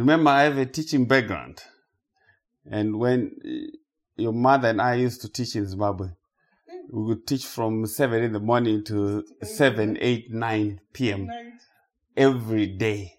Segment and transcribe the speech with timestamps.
[0.00, 1.62] remember I have a teaching background.
[2.70, 3.36] And when
[4.16, 6.08] your mother and I used to teach in Zimbabwe,
[6.92, 11.30] we would teach from 7 in the morning to 7, 8, 9 p.m.
[12.16, 13.14] every day.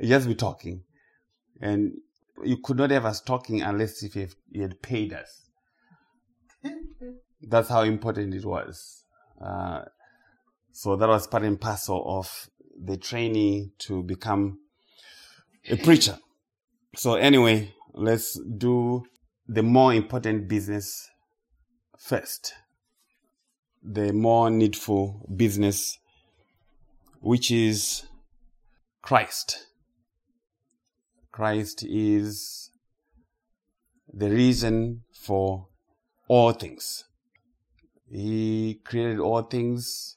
[0.00, 0.82] Just be talking.
[1.60, 1.92] And
[2.44, 5.50] you could not have us talking unless if you, you had paid us.
[7.42, 9.04] That's how important it was.
[9.40, 9.82] Uh,
[10.72, 12.48] so that was part and parcel of
[12.82, 14.58] the training to become
[15.70, 16.18] a preacher.
[16.96, 19.04] So anyway, let's do
[19.46, 21.08] the more important business
[21.98, 22.54] first.
[23.82, 25.98] The more needful business,
[27.20, 28.02] which is
[29.00, 29.66] Christ.
[31.32, 32.70] Christ is
[34.12, 35.68] the reason for
[36.28, 37.04] all things.
[38.10, 40.16] He created all things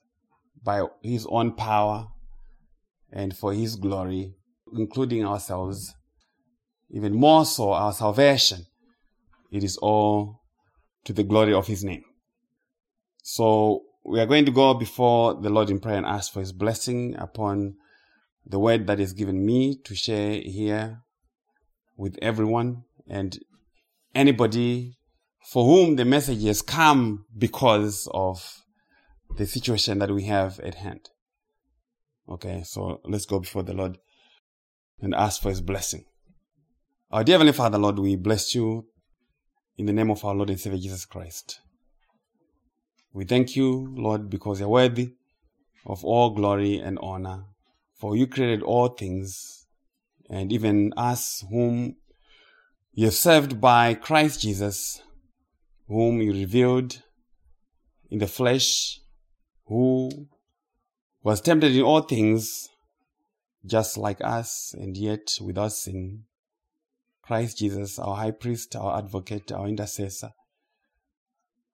[0.64, 2.08] by his own power
[3.12, 4.34] and for his glory,
[4.76, 5.94] including ourselves,
[6.90, 8.66] even more so our salvation.
[9.52, 10.42] It is all
[11.06, 12.04] to the glory of his name.
[13.22, 16.52] So we are going to go before the Lord in prayer and ask for his
[16.52, 17.76] blessing upon
[18.46, 21.02] the word that is given me to share here
[21.96, 23.40] with everyone and
[24.14, 24.98] anybody
[25.44, 28.64] for whom the message has come because of
[29.38, 31.10] the situation that we have at hand.
[32.30, 33.98] Okay, so let's go before the Lord
[35.02, 36.06] and ask for his blessing.
[37.12, 38.86] Our dear Heavenly Father, Lord, we bless you
[39.78, 41.60] in the name of our Lord and Savior Jesus Christ.
[43.14, 45.14] We thank you, Lord, because you're worthy
[45.86, 47.46] of all glory and honor.
[47.96, 49.66] For you created all things,
[50.30, 51.96] and even us whom
[52.92, 55.02] you have served by Christ Jesus,
[55.88, 57.02] whom you revealed
[58.10, 59.00] in the flesh,
[59.68, 60.28] who
[61.22, 62.68] was tempted in all things,
[63.66, 66.24] just like us, and yet without sin.
[67.22, 70.32] Christ Jesus, our high priest, our advocate, our intercessor.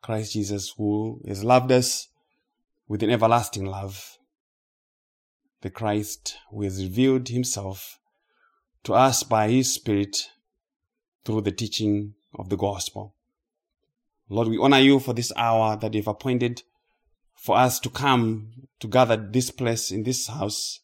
[0.02, 2.08] Christ Jesus, who has loved us
[2.88, 4.18] with an everlasting love.
[5.62, 8.00] The Christ who has revealed himself
[8.84, 10.30] to us by his Spirit
[11.26, 13.14] through the teaching of the gospel.
[14.30, 16.62] Lord, we honor you for this hour that you've appointed
[17.36, 20.82] for us to come to gather this place in this house,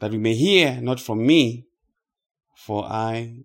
[0.00, 1.66] that we may hear not from me,
[2.54, 3.44] for I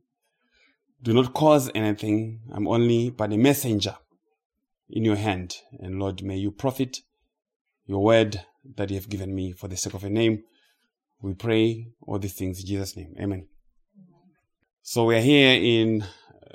[1.01, 2.41] do not cause anything.
[2.51, 3.95] I'm only but a messenger
[4.89, 5.57] in your hand.
[5.79, 6.99] And Lord, may you profit
[7.85, 8.41] your word
[8.75, 10.43] that you have given me for the sake of your name.
[11.21, 13.15] We pray all these things in Jesus' name.
[13.19, 13.47] Amen.
[14.81, 16.05] So we are here in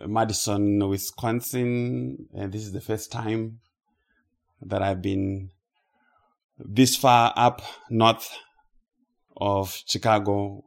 [0.06, 3.60] Madison, Wisconsin, and this is the first time
[4.62, 5.50] that I've been
[6.58, 8.31] this far up north
[9.38, 10.65] of Chicago.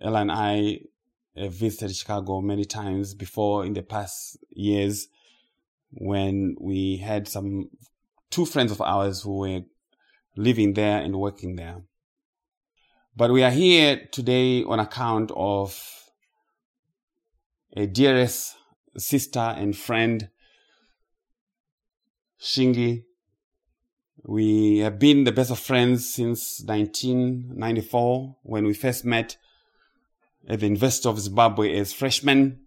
[0.00, 0.80] Ella and I
[1.36, 5.08] visited Chicago many times before in the past years
[5.92, 7.70] when we had some
[8.30, 9.60] two friends of ours who were
[10.36, 11.82] living there and working there.
[13.16, 15.78] But we are here today on account of
[17.76, 18.56] a dearest
[18.96, 20.30] sister and friend,
[22.40, 23.04] Shingi.
[24.24, 29.36] We have been the best of friends since 1994 when we first met
[30.48, 32.60] at the University of Zimbabwe as freshmen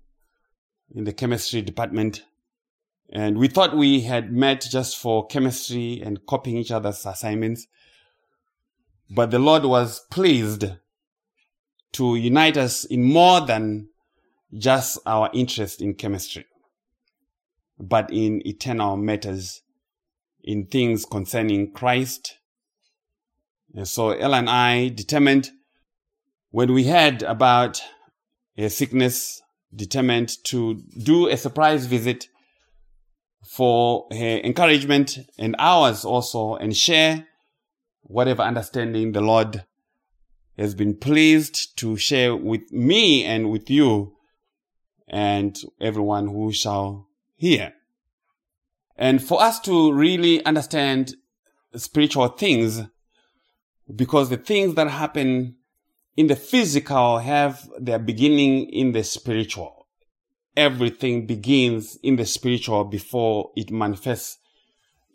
[0.95, 2.23] in the chemistry department.
[3.11, 7.67] And we thought we had met just for chemistry and copying each other's assignments.
[9.09, 10.65] But the Lord was pleased
[11.93, 13.89] to unite us in more than
[14.57, 16.45] just our interest in chemistry,
[17.79, 19.62] but in eternal matters,
[20.43, 22.37] in things concerning Christ.
[23.73, 25.51] And so Ella and I determined
[26.51, 27.81] when we heard about
[28.57, 29.41] a sickness,
[29.75, 32.27] determined to do a surprise visit
[33.43, 37.27] for her encouragement and ours also and share
[38.01, 39.65] whatever understanding the Lord
[40.57, 44.15] has been pleased to share with me and with you
[45.07, 47.73] and everyone who shall hear.
[48.95, 51.15] And for us to really understand
[51.75, 52.81] spiritual things,
[53.93, 55.55] because the things that happen
[56.15, 59.87] in the physical have their beginning in the spiritual.
[60.55, 64.37] Everything begins in the spiritual before it manifests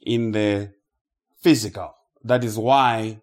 [0.03, 0.73] in the
[1.41, 1.95] physical.
[2.25, 3.21] That is why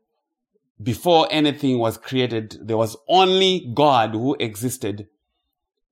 [0.81, 5.07] before anything was created, there was only God who existed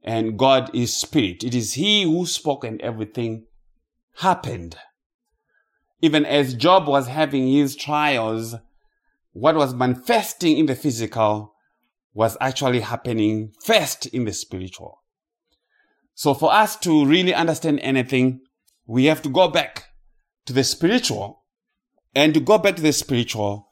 [0.01, 1.43] and God is spirit.
[1.43, 3.45] It is he who spoke and everything
[4.17, 4.77] happened.
[6.01, 8.55] Even as Job was having his trials,
[9.31, 11.53] what was manifesting in the physical
[12.13, 14.99] was actually happening first in the spiritual.
[16.13, 18.41] So for us to really understand anything,
[18.85, 19.85] we have to go back
[20.45, 21.39] to the spiritual.
[22.15, 23.69] And to go back to the spiritual,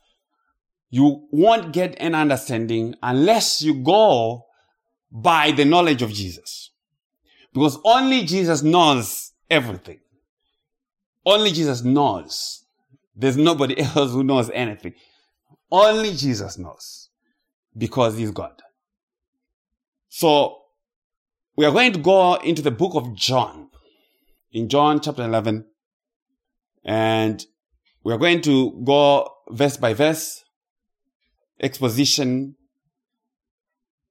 [0.90, 4.46] you won't get an understanding unless you go
[5.12, 6.72] by the knowledge of Jesus.
[7.54, 10.00] Because only Jesus knows everything.
[11.26, 12.66] Only Jesus knows.
[13.16, 14.94] There's nobody else who knows anything.
[15.72, 17.10] Only Jesus knows.
[17.78, 18.62] Because he's God.
[20.10, 20.58] So,
[21.56, 23.70] we are going to go into the book of John.
[24.52, 25.66] In John chapter 11.
[26.84, 27.46] And
[28.04, 30.44] we are going to go verse by verse.
[31.62, 32.56] Exposition.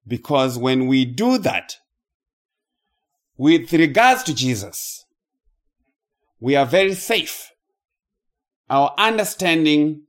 [0.07, 1.77] Because when we do that,
[3.37, 5.05] with regards to Jesus,
[6.41, 7.51] we are very safe.
[8.69, 10.03] Our understanding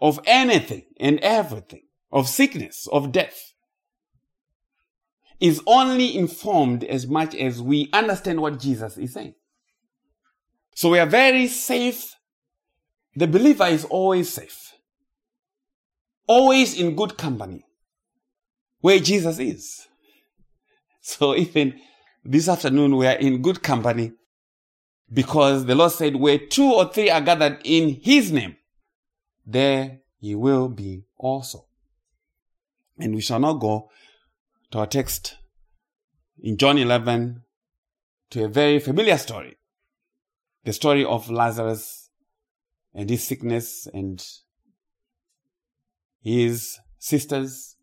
[0.00, 1.82] of anything and everything,
[2.12, 3.52] of sickness, of death,
[5.40, 9.34] is only informed as much as we understand what Jesus is saying.
[10.74, 12.14] So we are very safe.
[13.14, 14.72] The believer is always safe.
[16.26, 17.64] Always in good company
[18.80, 19.86] where Jesus is.
[21.00, 21.78] So even
[22.24, 24.12] this afternoon we are in good company
[25.12, 28.56] because the Lord said, where two or three are gathered in His name,
[29.44, 31.66] there He will be also.
[32.98, 33.90] And we shall now go
[34.70, 35.36] to our text
[36.38, 37.42] in John 11
[38.30, 39.56] to a very familiar story.
[40.64, 42.10] The story of Lazarus
[42.94, 44.24] and his sickness and
[46.20, 47.76] his sisters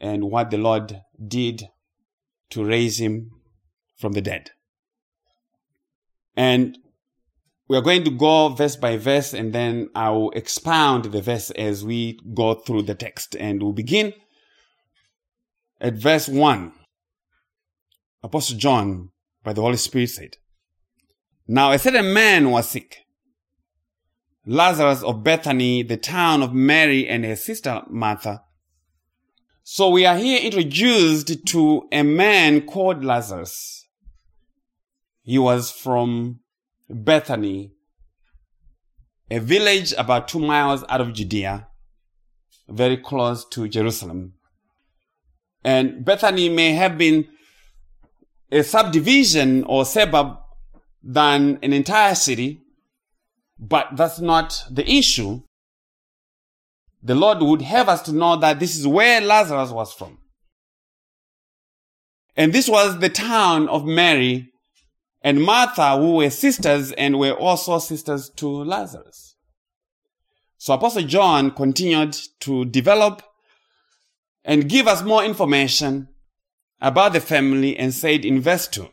[0.00, 1.68] and what the Lord did
[2.50, 3.30] to raise him
[3.96, 4.50] from the dead.
[6.36, 6.78] And
[7.68, 11.84] we are going to go verse by verse and then I'll expound the verse as
[11.84, 13.34] we go through the text.
[13.38, 14.12] And we'll begin
[15.80, 16.72] at verse 1.
[18.22, 19.10] Apostle John,
[19.42, 20.36] by the Holy Spirit, said,
[21.46, 22.98] Now a certain man was sick,
[24.44, 28.42] Lazarus of Bethany, the town of Mary and her sister Martha.
[29.62, 33.85] So we are here introduced to a man called Lazarus
[35.26, 36.38] he was from
[36.88, 37.72] Bethany,
[39.28, 41.66] a village about two miles out of Judea,
[42.68, 44.34] very close to Jerusalem.
[45.64, 47.26] And Bethany may have been
[48.52, 50.38] a subdivision or suburb
[51.02, 52.60] than an entire city,
[53.58, 55.42] but that's not the issue.
[57.02, 60.18] The Lord would have us to know that this is where Lazarus was from.
[62.36, 64.52] And this was the town of Mary
[65.26, 69.34] and Martha, who were sisters and were also sisters to Lazarus.
[70.56, 73.22] So Apostle John continued to develop
[74.44, 76.06] and give us more information
[76.80, 78.88] about the family and said in verse 2,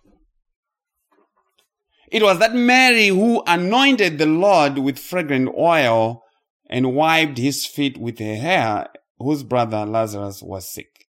[2.12, 6.24] it was that Mary who anointed the Lord with fragrant oil
[6.68, 8.88] and wiped his feet with her hair,
[9.20, 11.06] whose brother Lazarus was sick.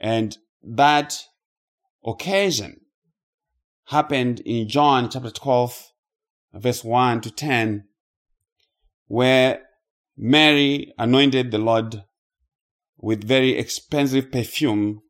[0.00, 1.22] And that
[2.04, 2.80] occasion
[3.88, 5.92] happened in John chapter 12,
[6.54, 7.84] verse 1 to 10,
[9.06, 9.62] where
[10.16, 12.02] Mary anointed the Lord
[12.98, 15.00] with very expensive perfume.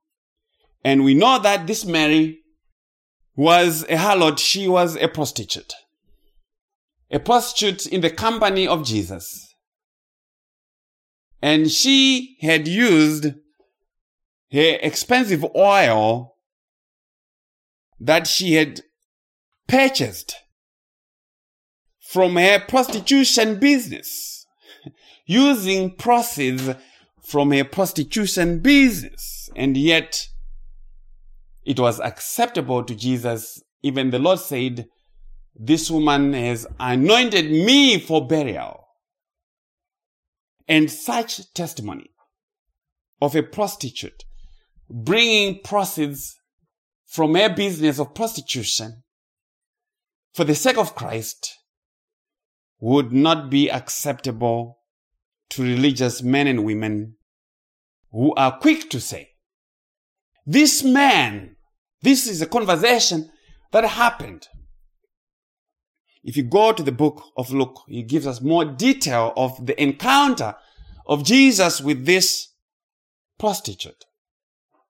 [0.85, 2.39] And we know that this Mary
[3.35, 4.39] was a harlot.
[4.39, 5.73] She was a prostitute.
[7.11, 9.55] A prostitute in the company of Jesus.
[11.43, 13.25] And she had used
[14.53, 16.38] her expensive oil
[18.01, 18.81] that she had
[19.67, 20.35] purchased
[22.01, 24.47] from her prostitution business,
[25.27, 26.71] using proceeds
[27.23, 29.51] from her prostitution business.
[29.55, 30.29] And yet,
[31.65, 33.63] it was acceptable to Jesus.
[33.83, 34.87] Even the Lord said,
[35.55, 38.87] This woman has anointed me for burial.
[40.67, 42.11] And such testimony
[43.21, 44.25] of a prostitute
[44.91, 46.38] bringing proceeds
[47.09, 49.03] from a business of prostitution
[50.35, 51.55] for the sake of Christ
[52.81, 54.79] would not be acceptable
[55.51, 57.17] to religious men and women
[58.13, 59.31] who are quick to say,
[60.47, 61.57] this man,
[62.03, 63.31] this is a conversation
[63.73, 64.47] that happened.
[66.23, 69.81] If you go to the book of Luke, he gives us more detail of the
[69.83, 70.57] encounter
[71.07, 72.49] of Jesus with this
[73.39, 74.05] prostitute.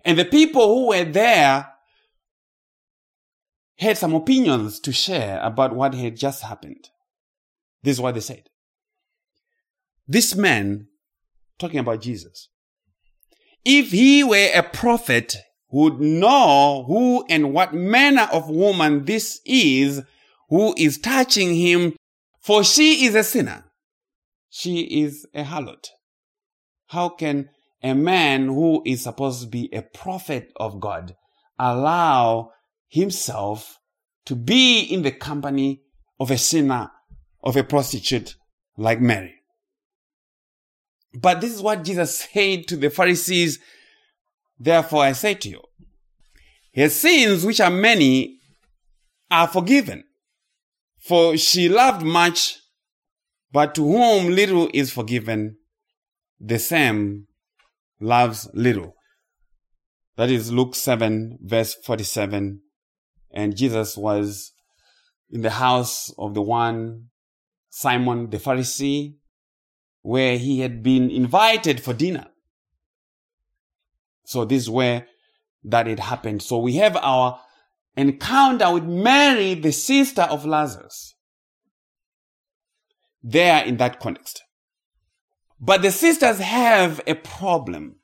[0.04, 1.68] And the people who were there
[3.78, 6.88] had some opinions to share about what had just happened.
[7.82, 8.44] This is what they said.
[10.06, 10.88] This man,
[11.58, 12.48] talking about Jesus,
[13.64, 15.36] if he were a prophet,
[15.70, 20.02] would know who and what manner of woman this is
[20.48, 21.94] who is touching him,
[22.40, 23.64] for she is a sinner.
[24.48, 25.88] She is a harlot.
[26.86, 27.50] How can
[27.82, 31.14] a man who is supposed to be a prophet of God
[31.58, 32.52] allow
[32.88, 33.78] himself
[34.26, 35.82] to be in the company
[36.18, 36.90] of a sinner,
[37.42, 38.36] of a prostitute
[38.76, 39.34] like Mary?
[41.14, 43.58] But this is what Jesus said to the Pharisees.
[44.58, 45.62] Therefore, I say to you,
[46.72, 48.38] his sins, which are many,
[49.30, 50.04] are forgiven.
[50.98, 52.58] For she loved much,
[53.50, 55.56] but to whom little is forgiven,
[56.38, 57.26] the same
[58.00, 58.94] loves little.
[60.16, 62.60] That is Luke 7, verse 47.
[63.30, 64.52] And Jesus was
[65.30, 67.08] in the house of the one
[67.70, 69.16] Simon the Pharisee,
[70.02, 72.26] where he had been invited for dinner.
[74.24, 75.06] So this is where
[75.64, 76.42] that it happened.
[76.42, 77.40] So we have our
[77.96, 81.14] encounter with Mary, the sister of Lazarus.
[83.22, 84.42] There in that context.
[85.60, 87.96] But the sisters have a problem.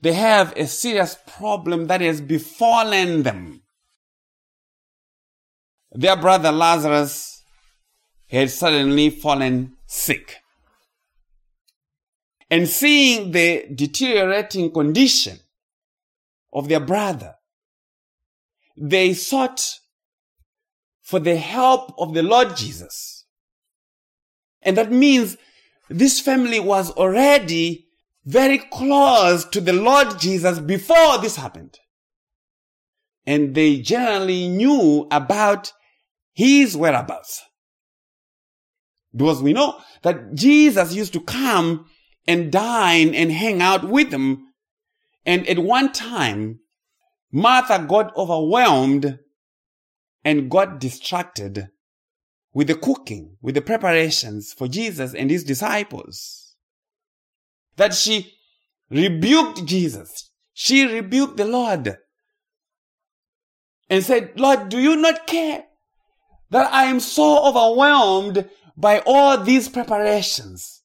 [0.00, 3.61] They have a serious problem that has befallen them.
[5.94, 7.42] Their brother Lazarus
[8.28, 10.36] had suddenly fallen sick.
[12.50, 15.38] And seeing the deteriorating condition
[16.52, 17.34] of their brother,
[18.76, 19.80] they sought
[21.02, 23.26] for the help of the Lord Jesus.
[24.62, 25.36] And that means
[25.90, 27.86] this family was already
[28.24, 31.78] very close to the Lord Jesus before this happened.
[33.26, 35.72] And they generally knew about
[36.32, 37.42] his whereabouts.
[39.14, 41.86] Because we know that Jesus used to come
[42.26, 44.52] and dine and hang out with them.
[45.26, 46.60] And at one time,
[47.30, 49.18] Martha got overwhelmed
[50.24, 51.68] and got distracted
[52.54, 56.54] with the cooking, with the preparations for Jesus and his disciples.
[57.76, 58.34] That she
[58.90, 60.30] rebuked Jesus.
[60.52, 61.96] She rebuked the Lord
[63.88, 65.64] and said, Lord, do you not care
[66.52, 70.82] that I am so overwhelmed by all these preparations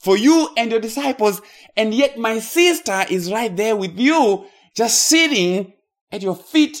[0.00, 1.40] for you and your disciples,
[1.76, 5.74] and yet my sister is right there with you, just sitting
[6.10, 6.78] at your feet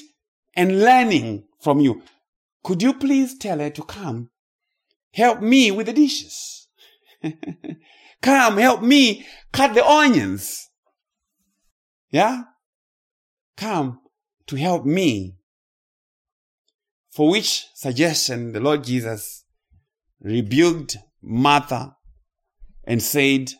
[0.56, 2.02] and learning from you.
[2.62, 4.30] Could you please tell her to come?
[5.12, 6.68] Help me with the dishes.
[8.22, 10.68] come, help me cut the onions.
[12.10, 12.42] Yeah?
[13.56, 14.00] Come
[14.46, 15.36] to help me.
[17.14, 19.44] For which suggestion the Lord Jesus
[20.20, 21.96] rebuked Martha
[22.82, 23.52] and said,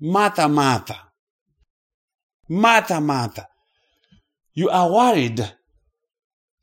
[0.00, 1.12] Martha, Martha,
[2.48, 3.46] Martha, Martha,
[4.54, 5.52] you are worried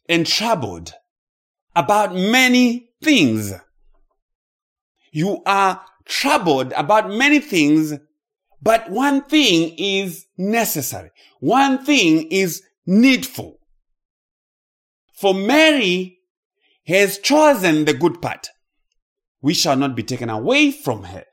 [0.09, 0.91] and troubled
[1.73, 3.53] about many things.
[5.13, 7.93] You are troubled about many things,
[8.61, 11.11] but one thing is necessary.
[11.39, 13.61] One thing is needful.
[15.23, 16.19] For Mary
[16.85, 18.49] has chosen the good part.
[19.41, 21.23] We shall not be taken away from her.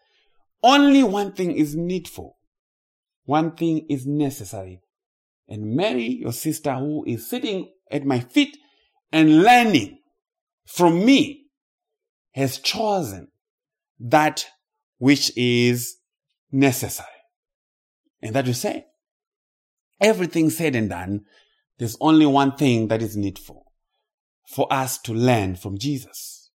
[0.63, 2.37] Only one thing is needful.
[3.25, 4.81] One thing is necessary.
[5.49, 8.57] And Mary, your sister, who is sitting at my feet
[9.11, 9.99] and learning
[10.69, 11.47] from me
[12.37, 13.27] has chosen
[13.99, 14.47] that
[14.99, 15.97] which is
[16.53, 17.09] necessary.
[18.23, 18.87] And that you say,
[20.01, 21.23] everything said and done,
[21.81, 23.60] there's only one thing that is needful
[24.51, 26.51] for us to learn from Jesus,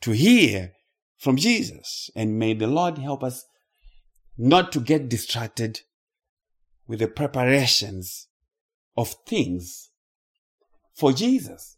[0.00, 0.72] to hear
[1.18, 2.10] from Jesus.
[2.14, 3.44] And may the Lord help us
[4.38, 5.80] not to get distracted
[6.86, 8.28] with the preparations
[8.96, 9.90] of things
[10.94, 11.76] for Jesus.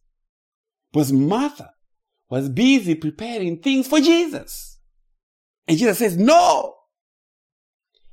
[0.93, 1.71] Because Martha
[2.28, 4.78] was busy preparing things for Jesus.
[5.66, 6.75] And Jesus says, no.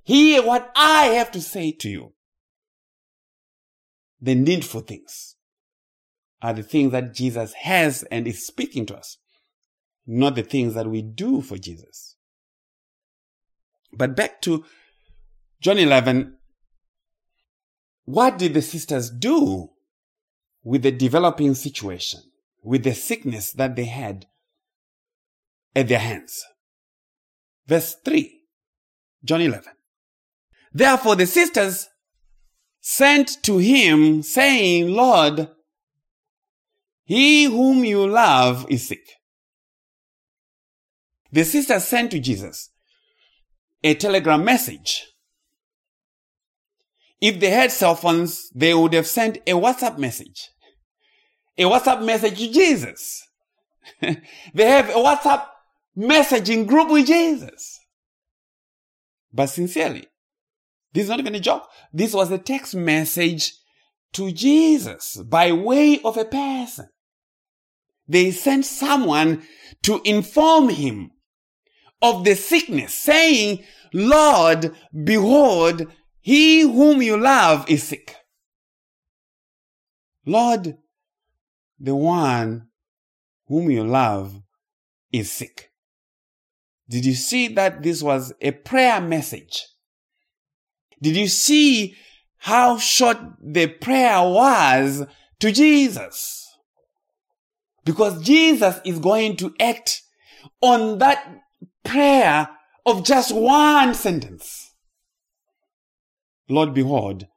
[0.03, 2.13] Hear what I have to say to you.
[4.21, 5.35] The needful things
[6.41, 9.17] are the things that Jesus has and is speaking to us,
[10.05, 12.15] not the things that we do for Jesus.
[13.93, 14.63] But back to
[15.59, 16.37] John 11.
[18.05, 19.69] What did the sisters do
[20.63, 22.21] with the developing situation,
[22.63, 24.27] with the sickness that they had
[25.75, 26.43] at their hands.
[27.67, 28.41] Verse 3,
[29.23, 29.71] John 11.
[30.73, 31.89] Therefore the sisters
[32.79, 35.49] sent to him saying, Lord,
[37.11, 39.05] he whom you love is sick.
[41.31, 42.69] The sisters sent to Jesus
[43.83, 45.11] a telegram message
[47.21, 50.49] if they had cell phones, they would have sent a WhatsApp message.
[51.57, 53.27] A WhatsApp message to Jesus.
[54.01, 55.45] they have a WhatsApp
[55.95, 57.79] messaging group with Jesus.
[59.31, 60.07] But sincerely,
[60.93, 61.67] this is not even a joke.
[61.93, 63.53] This was a text message
[64.13, 66.87] to Jesus by way of a person.
[68.11, 69.41] They sent someone
[69.83, 71.11] to inform him
[72.01, 73.63] of the sickness, saying,
[73.93, 75.87] Lord, behold,
[76.19, 78.17] he whom you love is sick.
[80.25, 80.77] Lord,
[81.79, 82.67] the one
[83.47, 84.41] whom you love
[85.13, 85.71] is sick.
[86.89, 89.67] Did you see that this was a prayer message?
[91.01, 91.95] Did you see
[92.39, 95.05] how short the prayer was
[95.39, 96.50] to Jesus?
[97.83, 100.01] Because Jesus is going to act
[100.61, 101.43] on that
[101.83, 102.49] prayer
[102.85, 104.73] of just one sentence.
[106.49, 107.27] Lord, behold,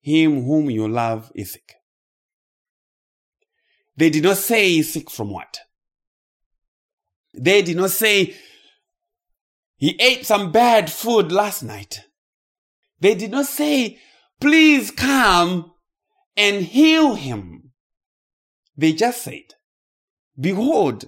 [0.00, 1.74] him whom you love is sick.
[3.96, 5.60] They did not say sick from what?
[7.32, 8.34] They did not say
[9.76, 12.00] he ate some bad food last night.
[13.00, 13.98] They did not say,
[14.40, 15.72] please come
[16.36, 17.63] and heal him.
[18.76, 19.54] They just said,
[20.38, 21.04] behold,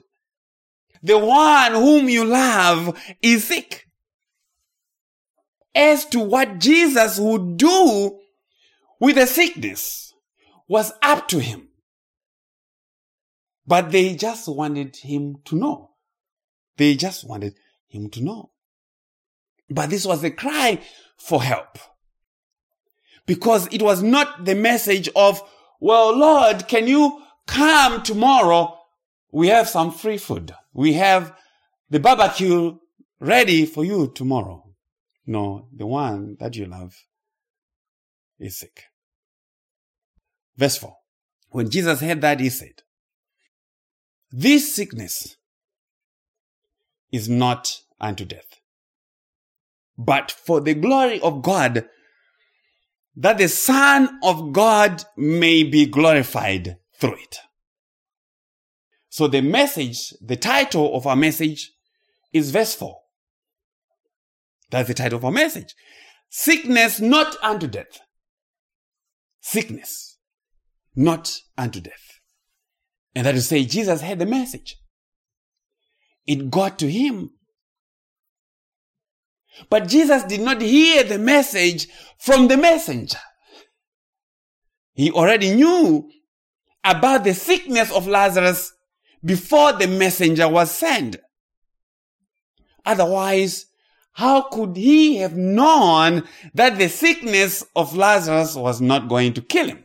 [1.02, 3.86] the one whom you love is sick.
[5.74, 8.18] As to what Jesus would do
[8.98, 10.14] with the sickness
[10.68, 11.68] was up to him.
[13.66, 15.90] But they just wanted him to know.
[16.76, 17.56] They just wanted
[17.88, 18.50] him to know.
[19.68, 20.80] But this was a cry
[21.18, 21.78] for help.
[23.26, 25.42] Because it was not the message of,
[25.80, 28.78] well, Lord, can you come tomorrow?
[29.32, 30.52] We have some free food.
[30.72, 31.36] We have
[31.90, 32.76] the barbecue
[33.20, 34.64] ready for you tomorrow.
[35.26, 36.94] No, the one that you love
[38.38, 38.84] is sick.
[40.56, 40.96] Verse 4.
[41.50, 42.82] When Jesus heard that, he said,
[44.30, 45.36] This sickness
[47.12, 48.60] is not unto death,
[49.96, 51.88] but for the glory of God,
[53.16, 57.38] that the Son of God may be glorified through it.
[59.08, 61.72] So the message, the title of our message
[62.32, 62.96] is verse 4.
[64.70, 65.74] That's the title of our message.
[66.28, 68.00] Sickness not unto death.
[69.40, 70.18] Sickness
[70.94, 72.20] not unto death.
[73.14, 74.76] And that is to say, Jesus had the message.
[76.26, 77.30] It got to him
[79.70, 83.18] but Jesus did not hear the message from the messenger.
[84.92, 86.10] He already knew
[86.86, 88.72] about the sickness of Lazarus
[89.24, 91.16] before the messenger was sent.
[92.84, 93.66] Otherwise,
[94.12, 96.22] how could he have known
[96.54, 99.84] that the sickness of Lazarus was not going to kill him?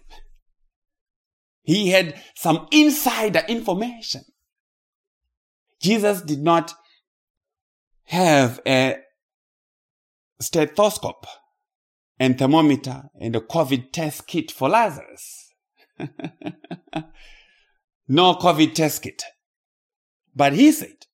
[1.63, 4.21] He had some insider information.
[5.81, 6.73] Jesus did not
[8.05, 8.97] have a
[10.39, 11.25] stethoscope
[12.19, 15.40] and thermometer and a COVID test kit for Lazarus.
[18.07, 19.23] no COVID test kit.
[20.35, 21.05] But he said,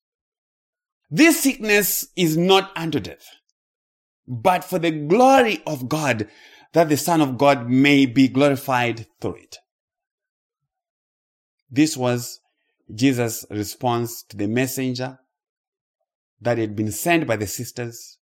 [1.10, 3.26] this sickness is not unto death,
[4.26, 6.28] but for the glory of God,
[6.74, 9.56] that the Son of God may be glorified through it.
[11.70, 12.40] This was
[12.94, 15.18] Jesus' response to the messenger
[16.40, 18.18] that had been sent by the sisters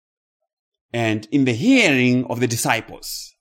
[0.92, 3.34] and in the hearing of the disciples,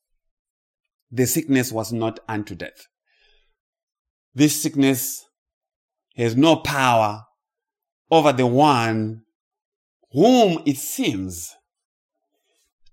[1.12, 2.88] the sickness was not unto death.
[4.36, 5.26] This sickness
[6.18, 7.24] has no power
[8.12, 9.24] over the one
[10.12, 11.56] whom it seems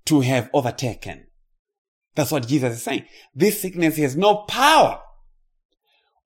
[0.05, 1.27] to have overtaken.
[2.15, 3.07] That's what Jesus is saying.
[3.35, 5.01] This sickness has no power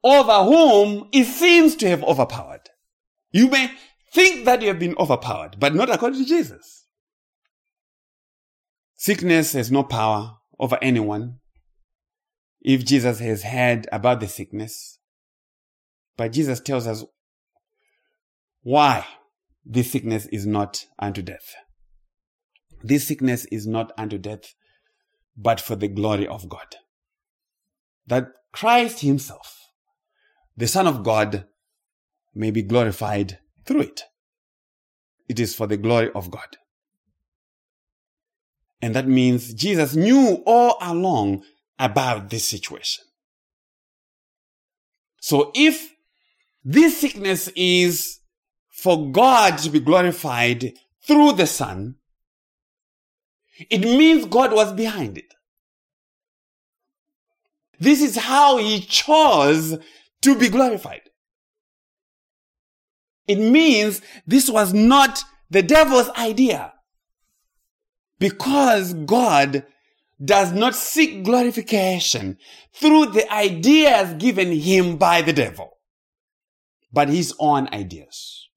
[0.04, 2.68] over whom it seems to have overpowered.
[3.30, 3.70] You may
[4.12, 6.86] think that you have been overpowered, but not according to Jesus.
[8.94, 11.38] Sickness has no power over anyone
[12.60, 14.98] if Jesus has heard about the sickness.
[16.16, 17.04] But Jesus tells us
[18.62, 19.06] why
[19.64, 21.54] this sickness is not unto death.
[22.82, 24.54] This sickness is not unto death,
[25.36, 26.76] but for the glory of God.
[28.06, 29.56] That Christ Himself,
[30.56, 31.46] the Son of God,
[32.34, 34.02] may be glorified through it.
[35.28, 36.56] It is for the glory of God.
[38.80, 41.42] And that means Jesus knew all along
[41.78, 43.04] about this situation.
[45.20, 45.95] So if
[46.68, 48.18] this sickness is
[48.70, 50.72] for God to be glorified
[51.06, 51.94] through the Son,
[53.70, 55.32] it means God was behind it.
[57.78, 59.78] This is how he chose
[60.22, 61.02] to be glorified.
[63.28, 66.72] It means this was not the devil's idea.
[68.18, 69.64] Because God
[70.24, 72.38] does not seek glorification
[72.74, 75.75] through the ideas given him by the devil,
[76.92, 78.48] but his own ideas.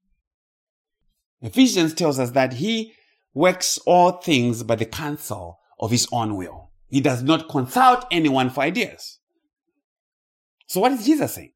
[1.42, 2.94] Ephesians tells us that he
[3.34, 6.72] works all things by the counsel of his own will.
[6.89, 9.20] He does not consult anyone for ideas.
[10.68, 11.54] So what is Jesus saying?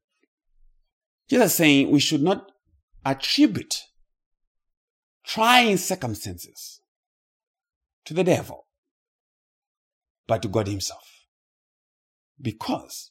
[1.28, 2.50] Jesus is saying we should not
[3.04, 3.82] attribute
[5.24, 6.80] trying circumstances
[8.04, 8.66] to the devil,
[10.26, 11.26] but to God Himself.
[12.40, 13.10] Because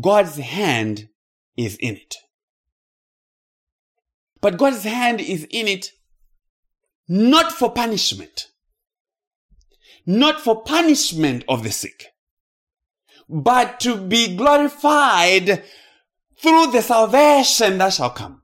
[0.00, 1.08] God's hand
[1.60, 2.16] is in it.
[4.40, 5.92] But God's hand is in it
[7.08, 8.46] not for punishment,
[10.06, 12.06] not for punishment of the sick,
[13.28, 15.62] but to be glorified
[16.40, 18.42] through the salvation that shall come.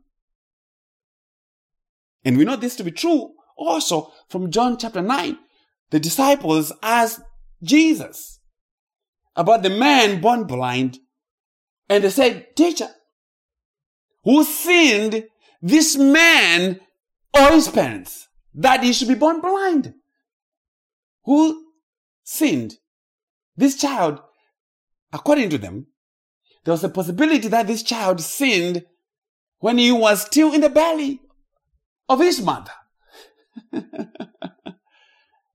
[2.25, 5.39] And we know this to be true also from John chapter 9.
[5.91, 7.21] The disciples asked
[7.63, 8.41] Jesus
[9.37, 10.99] about the man born blind,
[11.89, 12.89] and they said, Teacher,
[14.27, 15.25] who sinned
[15.63, 16.81] this man
[17.33, 19.95] or his parents that he should be born blind?
[21.25, 21.65] Who
[22.25, 22.75] sinned
[23.57, 24.21] this child?
[25.13, 25.87] According to them,
[26.65, 28.85] there was a possibility that this child sinned
[29.61, 31.21] when he was still in the belly
[32.09, 32.73] of his mother.
[33.73, 33.87] and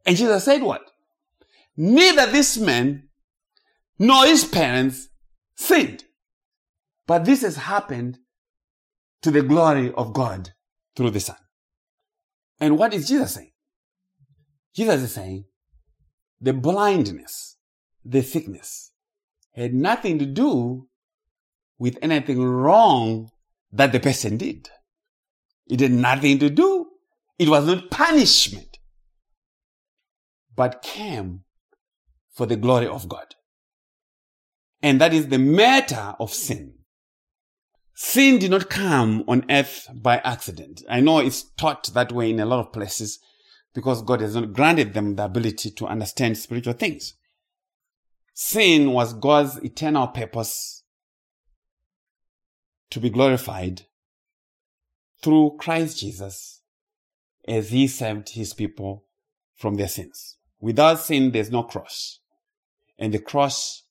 [0.05, 0.81] Jesus said what?
[1.75, 3.10] Neither this man
[3.99, 5.10] nor his parents
[5.55, 6.05] sinned.
[7.05, 8.17] But this has happened
[9.21, 10.53] to the glory of God
[10.95, 11.38] through the Son.
[12.60, 13.51] And what is Jesus saying?
[14.75, 15.45] Jesus is saying
[16.39, 17.57] the blindness,
[18.03, 18.91] the sickness
[19.53, 20.88] had nothing to do
[21.77, 23.29] with anything wrong
[23.71, 24.69] that the person did.
[25.67, 26.88] It had nothing to do.
[27.38, 28.77] It was not punishment,
[30.55, 31.43] but came
[32.34, 33.36] for the glory of God.
[34.81, 36.73] And that is the matter of sin.
[38.03, 40.81] Sin did not come on earth by accident.
[40.89, 43.19] I know it's taught that way in a lot of places
[43.75, 47.13] because God has not granted them the ability to understand spiritual things.
[48.33, 50.83] Sin was God's eternal purpose
[52.89, 53.83] to be glorified
[55.21, 56.63] through Christ Jesus
[57.47, 59.05] as he saved his people
[59.55, 60.37] from their sins.
[60.59, 62.19] Without sin, there's no cross.
[62.97, 63.83] And the cross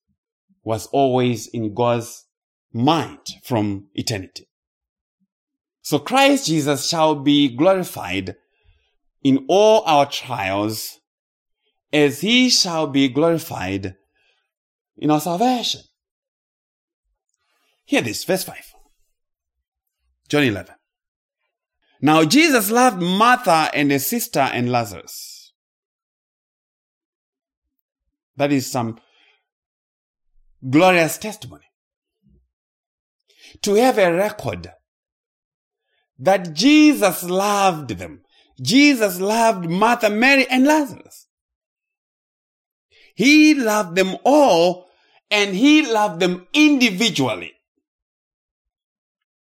[0.64, 2.26] was always in God's
[2.72, 4.46] mind from eternity.
[5.82, 8.36] So Christ Jesus shall be glorified
[9.22, 10.98] in all our trials
[11.92, 13.96] as he shall be glorified
[14.96, 15.80] in our salvation.
[17.84, 18.56] Hear this, verse 5.
[20.28, 20.74] John 11.
[22.00, 25.52] Now Jesus loved Martha and his sister and Lazarus.
[28.36, 28.98] That is some
[30.68, 31.69] glorious testimony.
[33.62, 34.72] To have a record
[36.18, 38.22] that Jesus loved them.
[38.60, 41.28] Jesus loved Martha, Mary, and Lazarus.
[43.14, 44.86] He loved them all
[45.30, 47.52] and he loved them individually.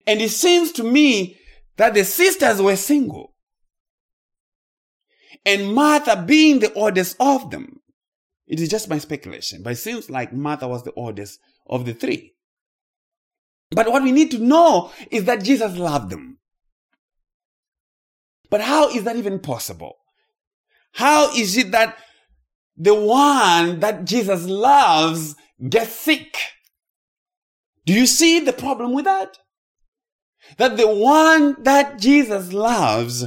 [0.06, 1.38] And it seems to me
[1.76, 3.34] that the sisters were single.
[5.44, 7.80] And Martha being the oldest of them.
[8.46, 11.94] It is just my speculation, but it seems like Martha was the oldest of the
[11.94, 12.35] three.
[13.70, 16.38] But what we need to know is that Jesus loved them.
[18.48, 19.96] But how is that even possible?
[20.92, 21.98] How is it that
[22.76, 25.34] the one that Jesus loves
[25.68, 26.38] gets sick?
[27.84, 29.36] Do you see the problem with that?
[30.58, 33.26] that the one that Jesus loves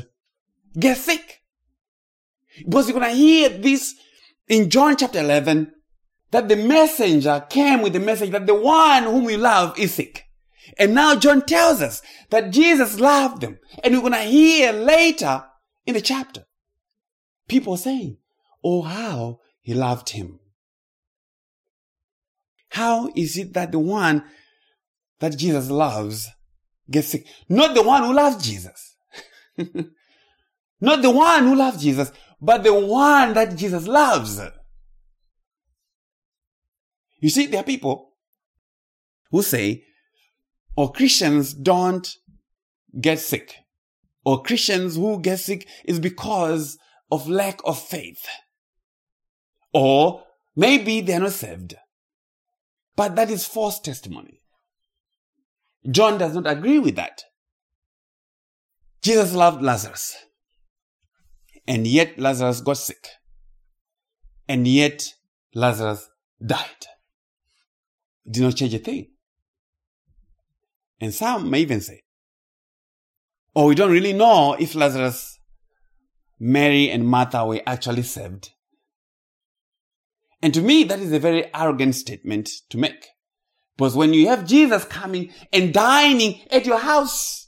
[0.77, 1.41] gets sick.
[2.63, 3.95] Because you're going to hear this
[4.47, 5.71] in John chapter 11
[6.31, 10.25] that the messenger came with the message that the one whom we love is sick.
[10.79, 13.59] And now John tells us that Jesus loved them.
[13.83, 15.43] And we're going to hear later
[15.85, 16.45] in the chapter
[17.47, 18.17] people saying,
[18.63, 20.39] Oh, how he loved him.
[22.69, 24.23] How is it that the one
[25.19, 26.29] that Jesus loves
[26.89, 27.25] get sick.
[27.47, 28.95] Not the one who loves Jesus.
[30.81, 32.11] Not the one who loves Jesus,
[32.41, 34.39] but the one that Jesus loves.
[37.19, 38.13] You see, there are people
[39.31, 39.83] who say,
[40.79, 42.15] or Christians don't
[43.01, 43.53] get sick.
[44.23, 46.77] Or Christians who get sick is because
[47.11, 48.25] of lack of faith.
[49.73, 50.23] Or
[50.55, 51.75] maybe they're not saved.
[52.95, 54.41] But that is false testimony.
[55.91, 57.23] John does not agree with that.
[59.01, 60.15] Jesus loved Lazarus.
[61.67, 63.05] And yet Lazarus got sick.
[64.47, 65.13] And yet
[65.53, 66.07] Lazarus
[66.41, 66.87] died.
[68.25, 69.07] It did not change a thing.
[71.01, 72.01] And some may even say,
[73.55, 75.39] oh, we don't really know if Lazarus,
[76.39, 78.51] Mary, and Martha were actually saved.
[80.41, 83.07] And to me, that is a very arrogant statement to make.
[83.77, 87.47] Because when you have Jesus coming and dining at your house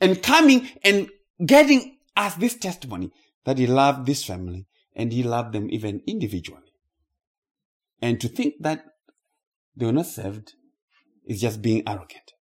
[0.00, 1.10] and coming and
[1.44, 3.10] getting us this testimony
[3.44, 6.62] that he loved this family and he loved them even individually.
[8.00, 8.84] And to think that
[9.76, 10.54] they were not saved
[11.26, 12.32] is just being arrogant.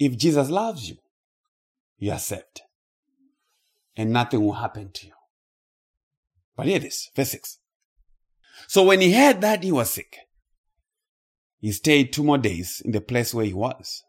[0.00, 0.96] If Jesus loves you,
[1.98, 2.62] you are saved.
[3.94, 5.12] And nothing will happen to you.
[6.56, 7.58] But hear this, verse 6.
[8.66, 10.16] So when he heard that he was sick,
[11.58, 14.02] he stayed two more days in the place where he was.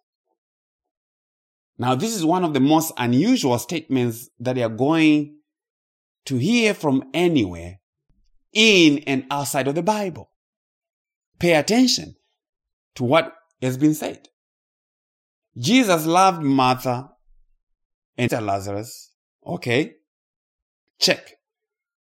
[1.78, 5.40] Now, this is one of the most unusual statements that you are going
[6.26, 7.80] to hear from anywhere
[8.54, 10.30] in and outside of the Bible.
[11.40, 12.16] Pay attention
[12.96, 14.30] to what has been said.
[15.58, 17.12] Jesus loved Martha
[18.18, 19.12] and Lazarus.
[19.46, 19.96] Okay.
[21.00, 21.34] Check.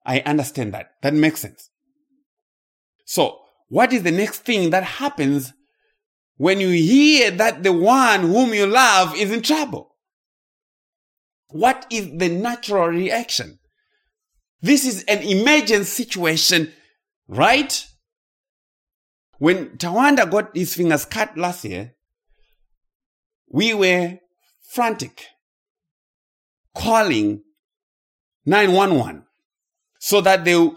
[0.06, 0.92] I understand that.
[1.02, 1.70] That makes sense.
[3.06, 5.54] So, what is the next thing that happens
[6.38, 9.96] when you hear that the one whom you love is in trouble?
[11.50, 13.60] What is the natural reaction?
[14.62, 16.72] This is an emergent situation,
[17.28, 17.86] right?
[19.40, 21.94] When Tawanda got his fingers cut last year,
[23.52, 24.18] we were
[24.70, 25.26] frantic,
[26.74, 27.44] calling
[28.46, 29.26] 911
[30.00, 30.72] so that they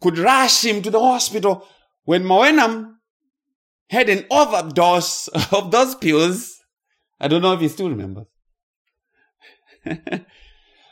[0.00, 1.66] could rush him to the hospital.
[2.04, 2.96] When Moenam
[3.88, 6.58] had an overdose of those pills,
[7.20, 8.26] I don't know if he still remembers.
[9.84, 10.26] that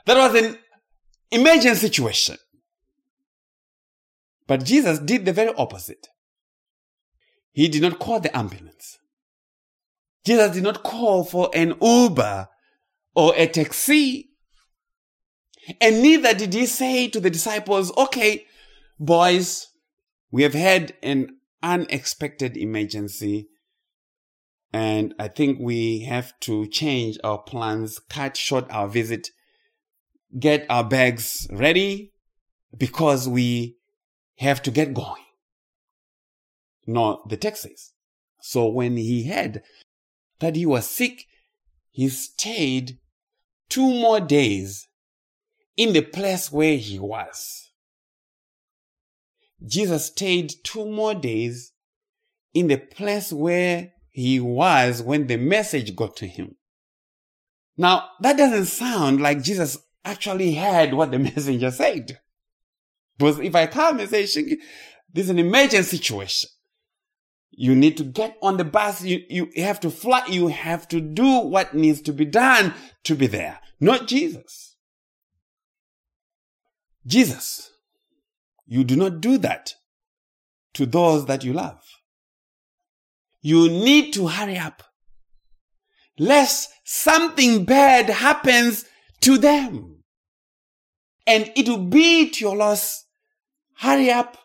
[0.07, 0.57] was an
[1.31, 2.37] emergency situation.
[4.47, 6.07] But Jesus did the very opposite.
[7.53, 8.99] He did not call the ambulance.
[10.25, 12.49] Jesus did not call for an Uber
[13.15, 14.31] or a taxi.
[15.81, 18.47] And neither did he say to the disciples, okay,
[18.99, 19.69] boys,
[20.31, 23.49] we have had an unexpected emergency.
[24.73, 29.29] And I think we have to change our plans, cut short our visit,
[30.39, 32.13] get our bags ready
[32.77, 33.77] because we
[34.39, 35.23] have to get going.
[36.87, 37.93] No, the says.
[38.41, 39.63] So when he heard
[40.41, 41.25] that he was sick,
[41.91, 42.99] he stayed
[43.69, 44.89] two more days
[45.77, 47.71] in the place where he was.
[49.67, 51.73] Jesus stayed two more days
[52.53, 56.55] in the place where he was when the message got to him.
[57.77, 62.19] Now, that doesn't sound like Jesus actually heard what the messenger said.
[63.19, 66.51] Because if I come and say, this is an emergency situation,
[67.57, 69.03] you need to get on the bus.
[69.03, 70.25] You, you have to fly.
[70.29, 73.61] You have to do what needs to be done to be there.
[73.81, 74.77] Not Jesus.
[77.07, 77.71] Jesus,
[78.67, 79.75] you do not do that
[80.73, 81.83] to those that you love.
[83.43, 84.83] You need to hurry up
[86.19, 88.85] lest something bad happens
[89.21, 90.03] to them.
[91.27, 93.05] And it will be to your loss.
[93.79, 94.39] Hurry up,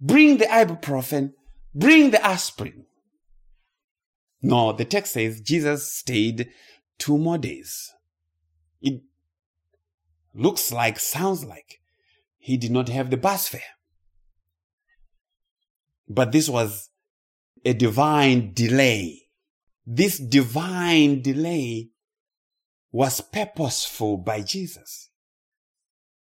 [0.00, 1.32] bring the ibuprofen,
[1.74, 2.86] Bring the aspirin.
[4.42, 6.50] No, the text says Jesus stayed
[6.98, 7.92] two more days.
[8.80, 9.02] It
[10.34, 11.80] looks like, sounds like
[12.38, 13.60] he did not have the bus fare.
[16.08, 16.88] But this was
[17.64, 19.28] a divine delay.
[19.86, 21.90] This divine delay
[22.90, 25.10] was purposeful by Jesus.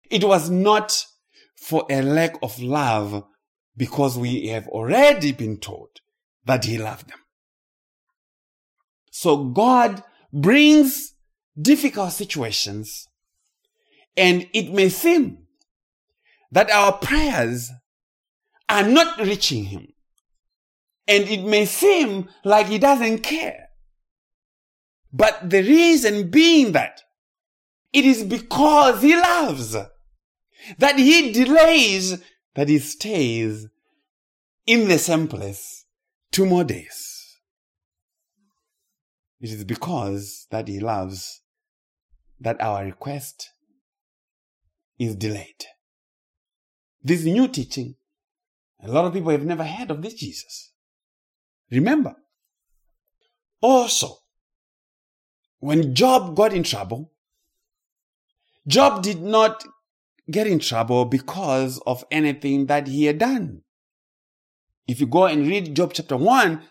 [0.10, 1.06] It was not
[1.56, 3.23] for a lack of love
[3.80, 5.88] because we have already been told
[6.46, 7.20] that he loved them.
[9.10, 11.13] So God brings
[11.60, 13.08] difficult situations
[14.18, 15.46] and it may seem
[16.52, 17.72] that our prayers
[18.68, 19.88] are not reaching him.
[21.08, 23.70] And it may seem like he doesn't care.
[25.13, 27.02] But the reason being that
[27.94, 29.76] it is because he loves
[30.78, 32.22] that he delays
[32.56, 33.68] that he stays
[34.66, 35.86] in the same place
[36.32, 37.38] two more days.
[39.40, 41.42] It is because that he loves
[42.40, 43.52] that our request
[44.98, 45.66] is delayed.
[47.02, 47.96] This new teaching,
[48.84, 50.74] a lot of people have never heard of this Jesus.
[51.72, 52.16] Remember,
[53.62, 54.18] also,
[55.60, 57.12] when Job got in trouble,
[58.68, 59.64] Job did not
[60.32, 63.62] get in trouble because of anything that he had done.
[64.88, 66.62] If you go and read Job chapter 1,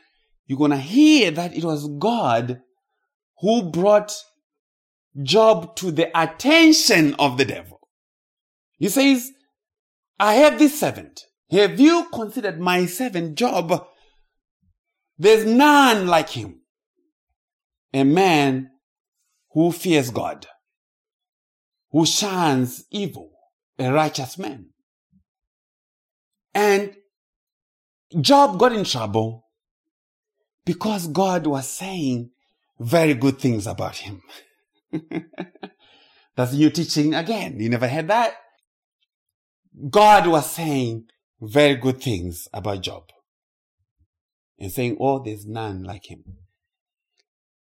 [0.47, 2.61] you're going to hear that it was God
[3.41, 4.15] who brought
[5.23, 7.81] Job to the attention of the devil.
[8.79, 9.31] He says,
[10.19, 11.23] I have this servant.
[11.51, 13.87] Have you considered my servant Job?
[15.17, 16.61] There's none like him.
[17.93, 18.71] A man
[19.53, 20.47] who fears God,
[21.91, 23.31] who shuns evil,
[23.79, 24.71] a righteous man.
[26.55, 26.97] And
[28.21, 29.47] Job got in trouble
[30.65, 32.31] because God was saying
[32.81, 34.23] very good things about him.
[36.37, 37.59] That's new teaching again.
[37.61, 38.35] You never heard that?
[39.91, 41.07] God was saying
[41.41, 43.05] very good things about Job
[44.59, 46.25] and saying, Oh, there's none like him.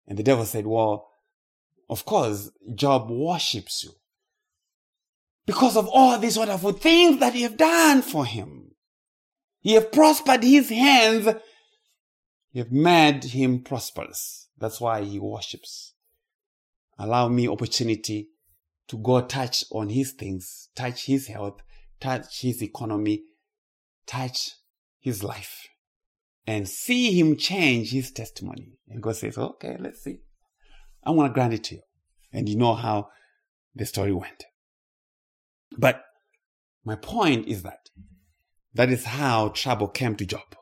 [0.07, 1.09] And the devil said, Well,
[1.89, 3.91] of course, Job worships you
[5.49, 8.69] because of all these wonderful things that you have done for him.
[9.63, 11.25] You have prospered his hands.
[12.51, 14.47] You have made him prosperous.
[14.59, 15.95] That's why he worships.
[16.99, 18.29] Allow me opportunity
[18.89, 21.61] to go touch on his things, touch his health,
[21.99, 23.23] touch his economy,
[24.05, 24.51] touch
[24.99, 25.67] his life,
[26.45, 28.77] and see him change his testimony.
[28.87, 30.19] And God says, okay, let's see.
[31.03, 31.81] I'm going to grant it to you.
[32.31, 33.09] And you know how
[33.73, 34.43] the story went.
[35.77, 36.03] But
[36.83, 37.89] my point is that
[38.73, 40.55] that is how trouble came to Job.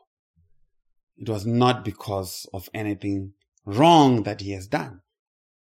[1.16, 3.32] It was not because of anything
[3.64, 5.00] wrong that he has done.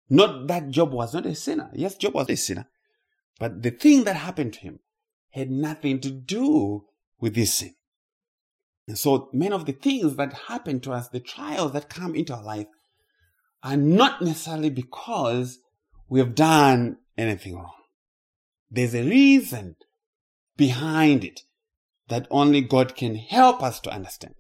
[0.10, 1.70] Not that Job was not a sinner.
[1.74, 2.68] Yes, Job was a sinner.
[3.40, 4.80] But the thing that happened to him
[5.32, 6.86] had nothing to do
[7.20, 7.76] with this sin.
[8.88, 12.34] And so many of the things that happen to us, the trials that come into
[12.34, 12.68] our life,
[13.64, 15.60] are not necessarily because
[16.08, 17.74] we have done anything wrong.
[18.70, 19.76] There's a reason
[20.56, 21.42] behind it
[22.10, 24.36] that only God can help us to understand.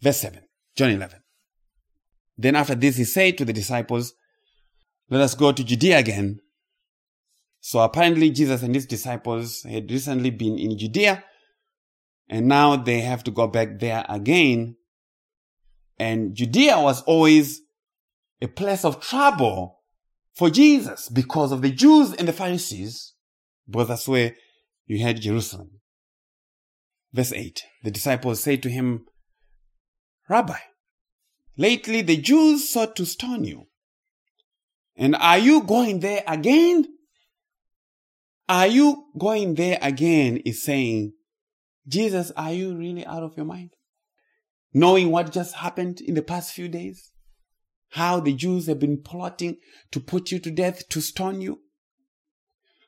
[0.00, 0.42] Verse 7,
[0.76, 1.20] John 11.
[2.38, 4.14] Then after this, he said to the disciples,
[5.08, 6.40] Let us go to Judea again.
[7.60, 11.24] So apparently, Jesus and his disciples had recently been in Judea,
[12.28, 14.76] and now they have to go back there again.
[15.98, 17.62] And Judea was always
[18.40, 19.80] a place of trouble
[20.34, 23.14] for Jesus because of the Jews and the Pharisees,
[23.68, 24.34] because that's where
[24.86, 25.80] you had Jerusalem.
[27.12, 29.06] Verse 8 The disciples say to him,
[30.28, 30.58] Rabbi,
[31.56, 33.66] lately the Jews sought to stone you.
[34.96, 36.86] And are you going there again?
[38.48, 40.38] Are you going there again?
[40.38, 41.12] Is saying,
[41.86, 43.70] Jesus, are you really out of your mind?
[44.72, 47.10] Knowing what just happened in the past few days?
[47.90, 49.56] How the Jews have been plotting
[49.92, 51.60] to put you to death, to stone you?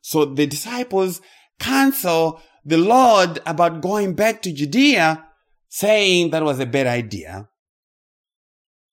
[0.00, 1.20] So the disciples
[1.58, 5.24] cancel the Lord about going back to Judea,
[5.68, 7.48] saying that was a bad idea.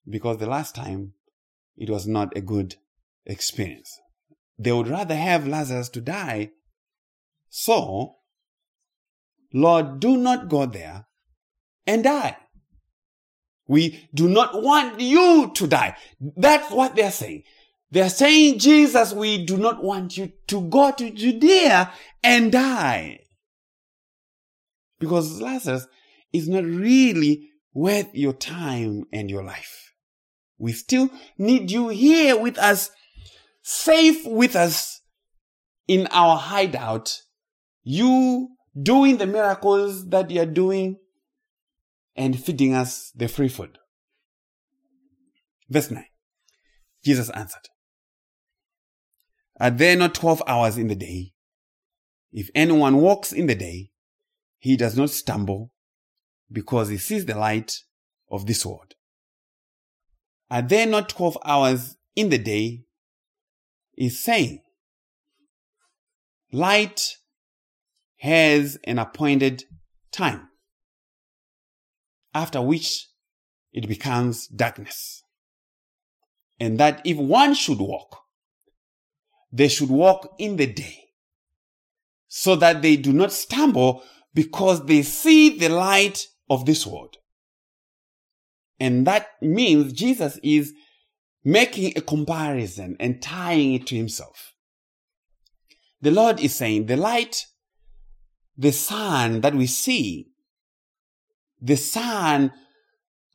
[0.08, 1.14] Because the last time
[1.78, 2.76] it was not a good
[3.26, 4.00] experience.
[4.58, 6.52] They would rather have Lazarus to die.
[7.50, 8.16] So,
[9.54, 11.08] Lord, do not go there
[11.86, 12.38] and die.
[13.68, 15.98] We do not want you to die.
[16.38, 17.44] That's what they're saying.
[17.96, 23.22] They're saying, Jesus, we do not want you to go to Judea and die.
[25.00, 25.88] Because Lazarus
[26.34, 29.94] is not really worth your time and your life.
[30.58, 32.92] We still need you here with us,
[33.62, 35.00] safe with us
[35.88, 37.22] in our hideout.
[37.82, 40.98] You doing the miracles that you're doing
[42.14, 43.78] and feeding us the free food.
[45.70, 46.04] Verse 9.
[47.02, 47.70] Jesus answered,
[49.60, 51.34] Are there not 12 hours in the day?
[52.32, 53.92] If anyone walks in the day,
[54.58, 55.72] he does not stumble
[56.52, 57.80] because he sees the light
[58.30, 58.96] of this world.
[60.52, 62.84] Are there not 12 hours in the day?
[63.98, 64.62] Is saying,
[66.52, 67.16] light
[68.18, 69.64] has an appointed
[70.12, 70.50] time
[72.34, 73.08] after which
[73.72, 75.24] it becomes darkness.
[76.60, 78.25] And that if one should walk,
[79.56, 81.06] they should walk in the day
[82.28, 84.04] so that they do not stumble
[84.34, 87.16] because they see the light of this world.
[88.80, 90.74] And that means Jesus is
[91.44, 94.54] making a comparison and tying it to himself.
[96.02, 97.46] The Lord is saying the light,
[98.58, 100.28] the sun that we see
[101.62, 102.52] the sun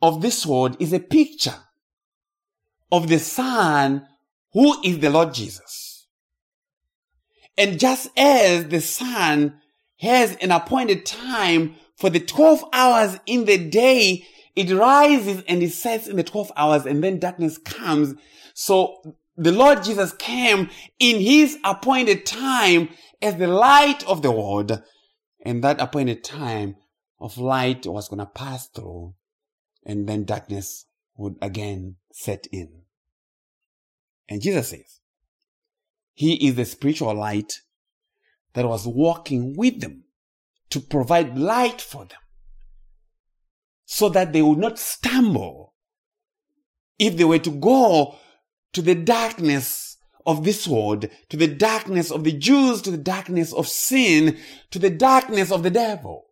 [0.00, 1.58] of this world is a picture
[2.92, 4.06] of the Son
[4.52, 5.89] who is the Lord Jesus.
[7.56, 9.60] And just as the sun
[9.98, 14.26] has an appointed time for the 12 hours in the day,
[14.56, 18.14] it rises and it sets in the 12 hours and then darkness comes.
[18.54, 22.88] So the Lord Jesus came in his appointed time
[23.22, 24.82] as the light of the world.
[25.44, 26.76] And that appointed time
[27.18, 29.14] of light was going to pass through
[29.84, 30.86] and then darkness
[31.16, 32.82] would again set in.
[34.28, 34.99] And Jesus says,
[36.20, 37.62] He is the spiritual light
[38.52, 40.04] that was walking with them
[40.68, 42.18] to provide light for them
[43.86, 45.72] so that they would not stumble
[46.98, 48.16] if they were to go
[48.74, 49.96] to the darkness
[50.26, 54.36] of this world, to the darkness of the Jews, to the darkness of sin,
[54.72, 56.26] to the darkness of the devil.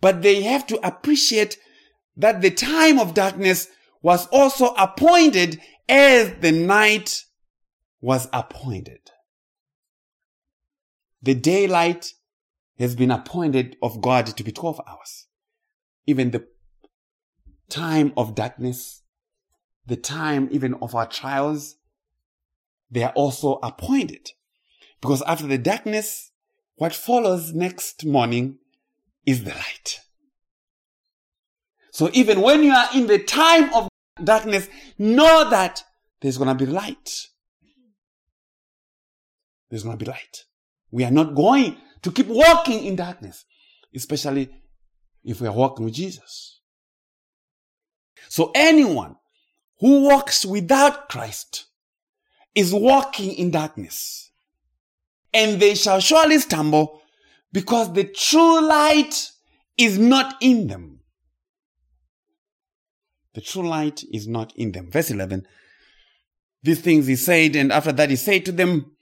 [0.00, 1.58] But they have to appreciate
[2.16, 3.66] that the time of darkness
[4.00, 7.24] was also appointed as the night
[8.00, 9.10] was appointed.
[11.22, 12.12] The daylight
[12.78, 15.26] has been appointed of God to be 12 hours.
[16.06, 16.46] Even the
[17.68, 19.02] time of darkness,
[19.86, 21.76] the time even of our trials,
[22.90, 24.30] they are also appointed.
[25.00, 26.30] Because after the darkness,
[26.76, 28.58] what follows next morning
[29.24, 30.00] is the light.
[31.90, 33.88] So even when you are in the time of
[34.22, 34.68] darkness,
[34.98, 35.82] know that
[36.20, 37.28] there's going to be light.
[39.76, 40.44] There's going to be light.
[40.90, 43.44] We are not going to keep walking in darkness,
[43.94, 44.48] especially
[45.22, 46.62] if we are walking with Jesus.
[48.30, 49.16] So anyone
[49.80, 51.66] who walks without Christ
[52.54, 54.30] is walking in darkness.
[55.34, 57.02] And they shall surely stumble
[57.52, 59.30] because the true light
[59.76, 61.00] is not in them.
[63.34, 64.90] The true light is not in them.
[64.90, 65.46] Verse 11.
[66.62, 68.95] These things he said, and after that he said to them,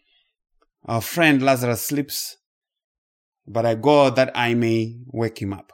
[0.86, 2.36] Our friend Lazarus sleeps,
[3.46, 5.72] but I go that I may wake him up.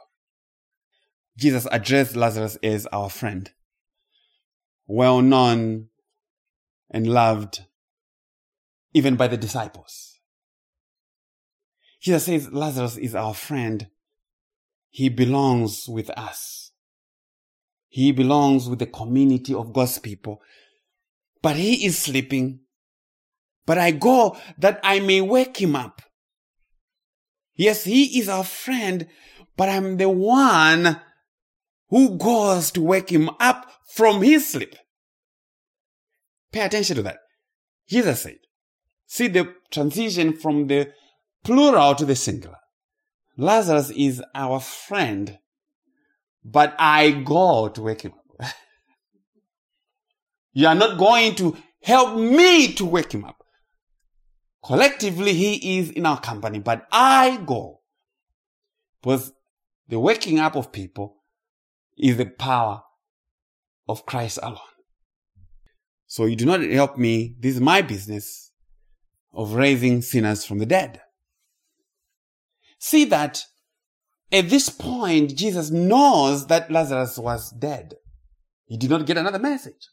[1.37, 3.51] Jesus addressed Lazarus as our friend,
[4.87, 5.87] well known
[6.89, 7.61] and loved
[8.93, 10.19] even by the disciples.
[12.01, 13.87] Jesus says Lazarus is our friend.
[14.89, 16.71] He belongs with us.
[17.87, 20.41] He belongs with the community of God's people.
[21.41, 22.60] But he is sleeping.
[23.65, 26.01] But I go that I may wake him up.
[27.55, 29.07] Yes, he is our friend,
[29.55, 30.99] but I'm the one
[31.89, 34.75] who goes to wake him up from his sleep.
[36.51, 37.19] Pay attention to that.
[37.87, 38.39] Jesus said,
[39.05, 40.91] see the transition from the
[41.43, 42.57] plural to the singular.
[43.37, 45.37] Lazarus is our friend,
[46.43, 48.47] but I go to wake him up.
[50.53, 53.40] you are not going to help me to wake him up.
[54.63, 57.81] Collectively, he is in our company, but I go.
[59.01, 59.33] Because
[59.87, 61.23] the waking up of people
[61.97, 62.83] is the power
[63.87, 64.59] of Christ alone.
[66.05, 67.35] So you do not help me.
[67.39, 68.51] This is my business
[69.33, 71.01] of raising sinners from the dead.
[72.77, 73.45] See that
[74.31, 77.95] at this point, Jesus knows that Lazarus was dead.
[78.65, 79.89] He did not get another message.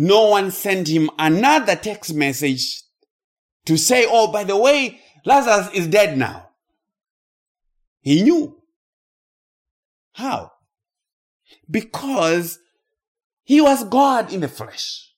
[0.00, 2.82] No one sent him another text message
[3.66, 6.50] to say, Oh, by the way, Lazarus is dead now.
[8.00, 8.62] He knew.
[10.12, 10.52] How?
[11.68, 12.60] Because
[13.42, 15.12] he was God in the flesh.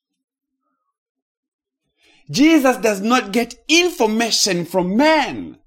[2.31, 5.59] Jesus does not get information from man.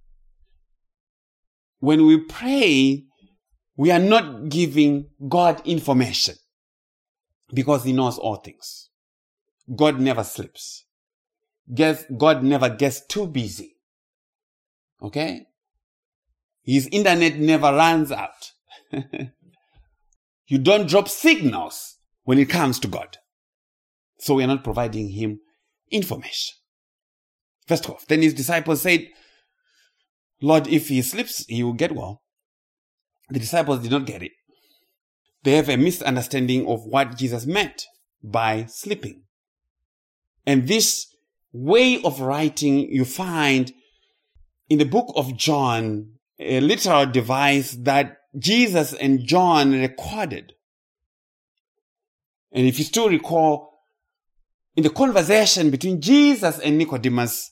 [1.79, 3.03] When we pray,
[3.75, 6.35] we are not giving God information
[7.53, 8.89] because he knows all things.
[9.73, 10.85] God never sleeps.
[11.73, 13.77] God never gets too busy.
[15.01, 15.45] Okay?
[16.63, 18.51] His internet never runs out.
[20.47, 23.17] you don't drop signals when it comes to God.
[24.19, 25.39] So we are not providing him
[25.91, 26.55] information.
[27.67, 28.05] Verse 12.
[28.07, 29.07] Then his disciples said,
[30.41, 32.21] Lord, if he sleeps, he will get well.
[33.29, 34.31] The disciples did not get it.
[35.43, 37.85] They have a misunderstanding of what Jesus meant
[38.21, 39.22] by sleeping.
[40.45, 41.07] And this
[41.51, 43.71] way of writing you find
[44.69, 50.53] in the book of John, a literal device that Jesus and John recorded.
[52.51, 53.71] And if you still recall,
[54.75, 57.51] in the conversation between Jesus and Nicodemus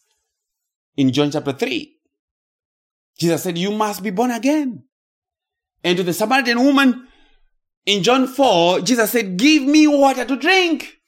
[0.97, 1.95] in John chapter 3,
[3.19, 4.83] Jesus said, You must be born again.
[5.83, 7.07] And to the Samaritan woman
[7.85, 11.00] in John 4, Jesus said, give me water to drink.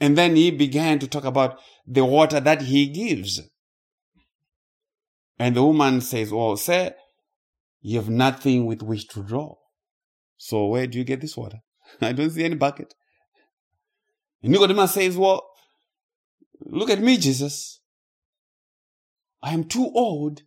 [0.00, 3.40] And then he began to talk about the water that he gives.
[5.38, 6.94] And the woman says, well, sir,
[7.80, 9.54] you have nothing with which to draw.
[10.36, 11.58] So where do you get this water?
[12.00, 12.94] I don't see any bucket.
[14.42, 15.48] And Nicodemus says, well,
[16.60, 17.80] look at me, Jesus.
[19.42, 20.42] I am too old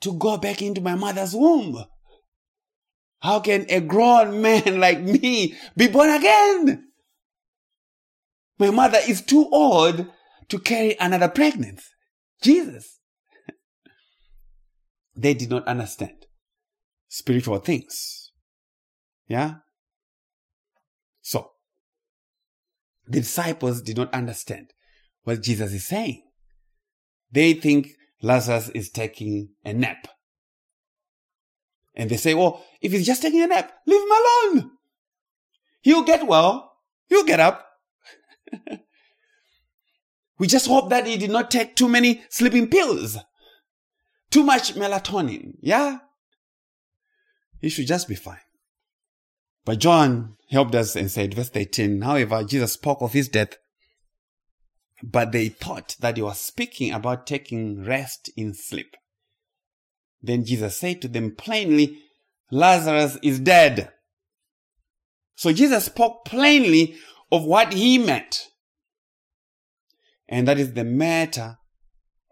[0.00, 1.84] to go back into my mother's womb.
[3.20, 6.87] How can a grown man like me be born again?
[8.58, 10.06] My mother is too old
[10.48, 11.84] to carry another pregnancy.
[12.42, 12.98] Jesus.
[15.16, 16.26] they did not understand
[17.08, 18.32] spiritual things.
[19.26, 19.56] Yeah?
[21.20, 21.50] So,
[23.06, 24.70] the disciples did not understand
[25.22, 26.22] what Jesus is saying.
[27.30, 27.88] They think
[28.22, 30.08] Lazarus is taking a nap.
[31.94, 34.70] And they say, well, if he's just taking a nap, leave him alone.
[35.82, 36.72] He'll get well.
[37.08, 37.67] He'll get up.
[40.38, 43.18] We just hope that he did not take too many sleeping pills.
[44.30, 45.54] Too much melatonin.
[45.60, 45.98] Yeah?
[47.60, 48.38] He should just be fine.
[49.64, 53.58] But John helped us and said, verse 18, however, Jesus spoke of his death,
[55.02, 58.96] but they thought that he was speaking about taking rest in sleep.
[60.22, 61.98] Then Jesus said to them plainly,
[62.50, 63.92] Lazarus is dead.
[65.34, 66.96] So Jesus spoke plainly
[67.30, 68.48] of what he meant.
[70.28, 71.58] And that is the matter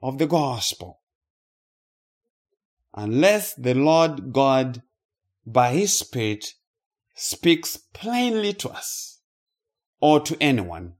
[0.02, 1.00] of the gospel.
[2.94, 4.82] Unless the Lord God,
[5.46, 6.54] by his Spirit,
[7.14, 9.20] speaks plainly to us
[10.00, 10.94] or to anyone,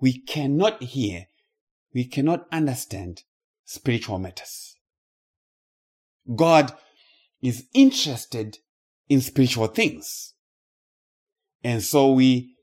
[0.00, 1.26] we cannot hear,
[1.94, 3.22] we cannot understand
[3.64, 4.76] spiritual matters.
[6.34, 6.72] God
[7.42, 8.58] is interested
[9.08, 10.34] in spiritual things.
[11.62, 12.55] And so we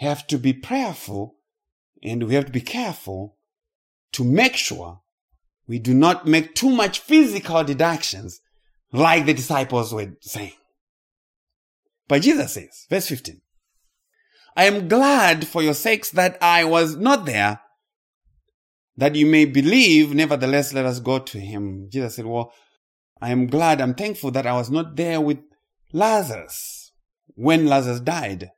[0.00, 1.36] have to be prayerful
[2.02, 3.36] and we have to be careful
[4.12, 5.00] to make sure
[5.68, 8.40] we do not make too much physical deductions
[8.92, 10.52] like the disciples were saying.
[12.08, 13.40] But Jesus says, verse 15,
[14.56, 17.60] I am glad for your sakes that I was not there,
[18.96, 20.12] that you may believe.
[20.12, 21.88] Nevertheless, let us go to him.
[21.92, 22.52] Jesus said, well,
[23.20, 25.38] I am glad, I'm thankful that I was not there with
[25.92, 26.92] Lazarus
[27.34, 28.50] when Lazarus died,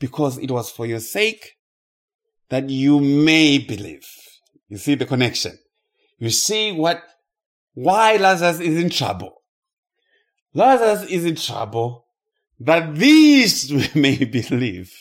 [0.00, 1.56] because it was for your sake
[2.48, 4.08] that you may believe.
[4.68, 5.56] You see the connection.
[6.18, 7.02] You see what,
[7.74, 9.42] why Lazarus is in trouble.
[10.52, 12.06] Lazarus is in trouble
[12.58, 14.92] that these may believe.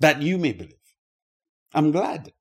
[0.00, 0.74] That you may believe.
[1.72, 2.32] I'm glad.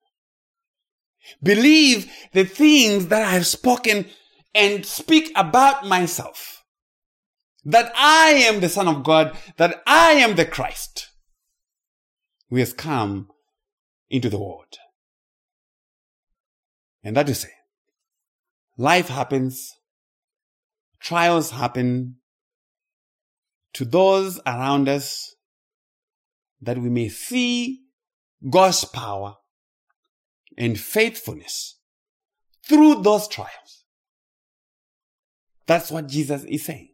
[1.42, 4.08] Believe the things that I have spoken
[4.54, 6.63] and speak about myself.
[7.66, 11.10] That I am the Son of God, that I am the Christ
[12.50, 13.30] who has come
[14.10, 14.78] into the world.
[17.04, 17.52] And that is say,
[18.78, 19.74] life happens,
[21.00, 22.18] trials happen
[23.74, 25.36] to those around us
[26.62, 27.82] that we may see
[28.50, 29.36] God's power
[30.58, 31.80] and faithfulness
[32.68, 33.84] through those trials.
[35.66, 36.93] That's what Jesus is saying.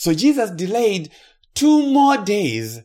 [0.00, 1.10] So Jesus delayed
[1.52, 2.80] two more days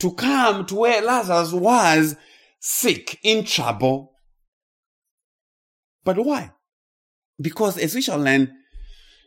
[0.00, 2.14] to come to where Lazarus was
[2.58, 4.12] sick, in trouble.
[6.04, 6.52] But why?
[7.40, 8.52] Because as we shall learn,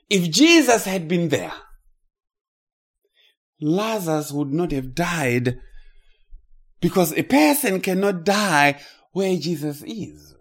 [0.07, 1.53] if Jesus had been there,
[3.59, 5.59] Lazarus would not have died
[6.79, 8.79] because a person cannot die
[9.13, 10.35] where Jesus is.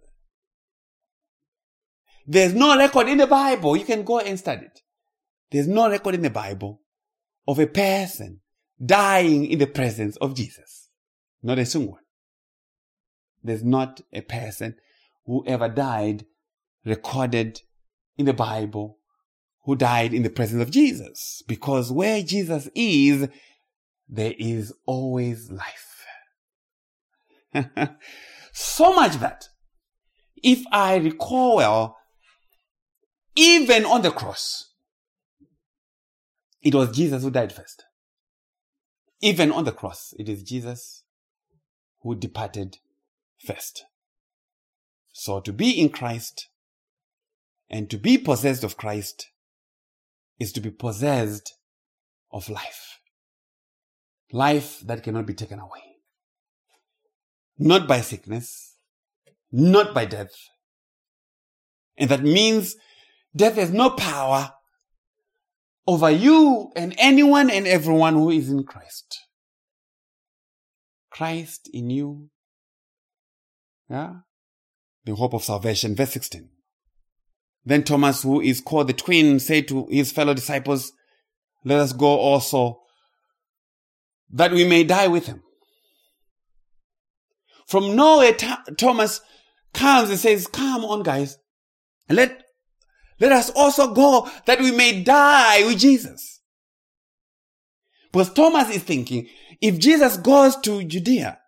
[2.27, 3.75] There's no record in the Bible.
[3.75, 4.83] You can go and study it.
[5.53, 6.81] There's no record in the Bible
[7.47, 8.41] of a person
[8.83, 10.89] dying in the presence of Jesus.
[11.43, 12.03] Not a single one.
[13.43, 14.77] There's not a person
[15.27, 16.25] who ever died
[16.85, 17.61] recorded
[18.17, 18.99] in the Bible
[19.65, 21.43] who died in the presence of Jesus.
[21.47, 23.29] Because where Jesus is,
[24.09, 25.89] there is always life.
[28.53, 29.49] so much that
[30.43, 31.99] if I recall well,
[33.37, 34.72] even on the cross,
[36.63, 37.85] it was Jesus who died first.
[39.21, 41.05] Even on the cross, it is Jesus
[42.01, 42.79] who departed
[43.45, 43.85] first.
[45.13, 46.49] So to be in Christ
[47.71, 49.29] and to be possessed of Christ
[50.39, 51.55] is to be possessed
[52.33, 52.99] of life.
[54.33, 55.93] Life that cannot be taken away
[57.59, 58.77] not by sickness,
[59.53, 60.35] not by death.
[61.97, 62.75] And that means
[63.35, 64.53] Death has no power
[65.87, 69.19] over you and anyone and everyone who is in Christ.
[71.11, 72.29] Christ in you.
[73.91, 74.15] Yeah.
[75.05, 75.95] The hope of salvation.
[75.95, 76.49] Verse 16.
[77.65, 80.93] Then Thomas, who is called the twin, said to his fellow disciples,
[81.65, 82.81] let us go also
[84.31, 85.43] that we may die with him.
[87.67, 88.35] From nowhere,
[88.77, 89.21] Thomas
[89.73, 91.39] comes and says, come on guys.
[92.09, 92.43] Let,
[93.23, 96.41] let us also go that we may die with Jesus.
[98.11, 99.29] Because Thomas is thinking,
[99.61, 101.39] if Jesus goes to Judea,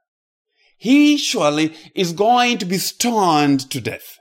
[0.78, 4.18] he surely is going to be stoned to death.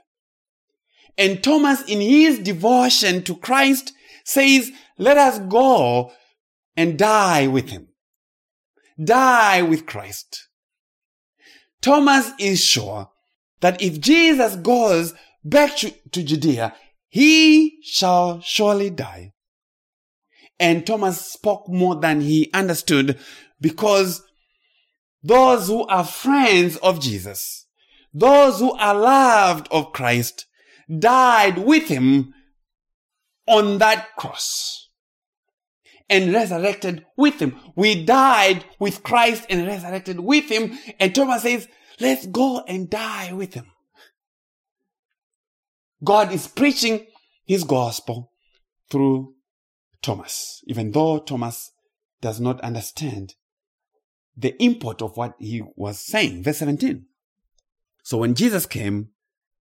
[1.16, 3.92] And Thomas, in his devotion to Christ,
[4.24, 6.10] says, let us go
[6.76, 7.86] and die with him.
[9.02, 10.48] Die with Christ.
[11.80, 13.10] Thomas is sure
[13.60, 16.74] that if Jesus goes back to, to Judea,
[17.14, 19.34] he shall surely die.
[20.58, 23.20] And Thomas spoke more than he understood
[23.60, 24.20] because
[25.22, 27.68] those who are friends of Jesus,
[28.12, 30.46] those who are loved of Christ,
[30.98, 32.34] died with him
[33.46, 34.88] on that cross
[36.10, 37.60] and resurrected with him.
[37.76, 40.76] We died with Christ and resurrected with him.
[40.98, 41.68] And Thomas says,
[42.00, 43.66] let's go and die with him.
[46.04, 47.06] God is preaching
[47.44, 48.32] his gospel
[48.90, 49.34] through
[50.02, 51.72] Thomas, even though Thomas
[52.20, 53.34] does not understand
[54.36, 56.42] the import of what he was saying.
[56.42, 57.06] Verse 17.
[58.02, 59.08] So when Jesus came,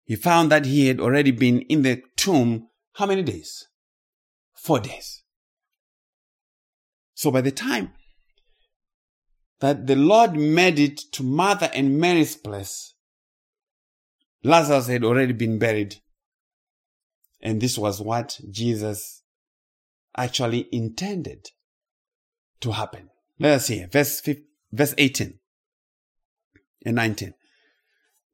[0.03, 3.67] he found that he had already been in the tomb how many days?
[4.53, 5.23] Four days.
[7.15, 7.93] So by the time
[9.59, 12.93] that the Lord made it to Martha and Mary's place,
[14.43, 15.95] Lazarus had already been buried.
[17.43, 19.21] And this was what Jesus
[20.15, 21.49] actually intended
[22.61, 23.09] to happen.
[23.37, 25.39] Let us see verse, 15, verse 18
[26.85, 27.33] and 19.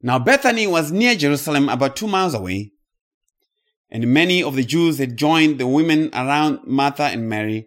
[0.00, 2.70] Now Bethany was near Jerusalem, about two miles away,
[3.90, 7.66] and many of the Jews had joined the women around Martha and Mary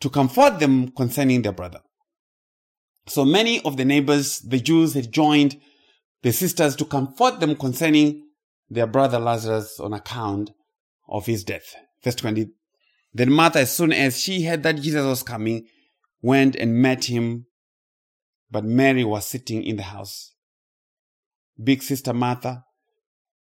[0.00, 1.80] to comfort them concerning their brother.
[3.06, 5.60] So many of the neighbors, the Jews, had joined
[6.22, 8.24] the sisters to comfort them concerning
[8.70, 10.50] their brother Lazarus on account
[11.08, 11.74] of his death.
[12.02, 12.50] Verse 20.
[13.14, 15.66] Then Martha, as soon as she heard that Jesus was coming,
[16.20, 17.46] went and met him,
[18.50, 20.34] but Mary was sitting in the house.
[21.62, 22.64] Big sister Martha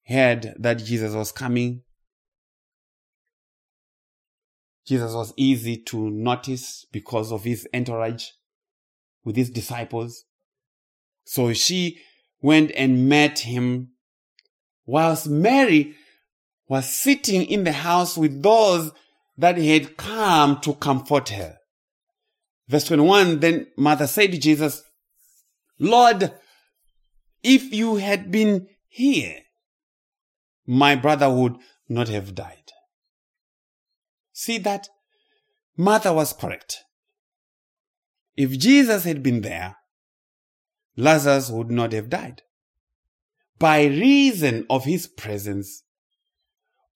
[0.06, 1.84] heard that Jesus was coming.
[4.86, 8.30] Jesus was easy to notice because of his entourage
[9.26, 10.24] with his disciples.
[11.26, 12.00] So she
[12.42, 13.90] went and met him
[14.88, 15.94] whilst Mary
[16.68, 18.92] was sitting in the house with those
[19.38, 21.58] that had come to comfort her.
[22.68, 24.82] Verse 21, then Martha said to Jesus,
[25.78, 26.34] Lord,
[27.44, 29.42] if you had been here,
[30.66, 31.56] my brother would
[31.88, 32.72] not have died.
[34.34, 34.88] See that?
[35.78, 36.80] Martha was correct.
[38.36, 39.78] If Jesus had been there,
[40.96, 42.42] Lazarus would not have died.
[43.60, 45.84] By reason of his presence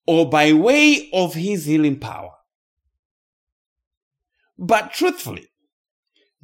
[0.06, 2.32] or by way of his healing power.
[4.58, 5.48] But truthfully,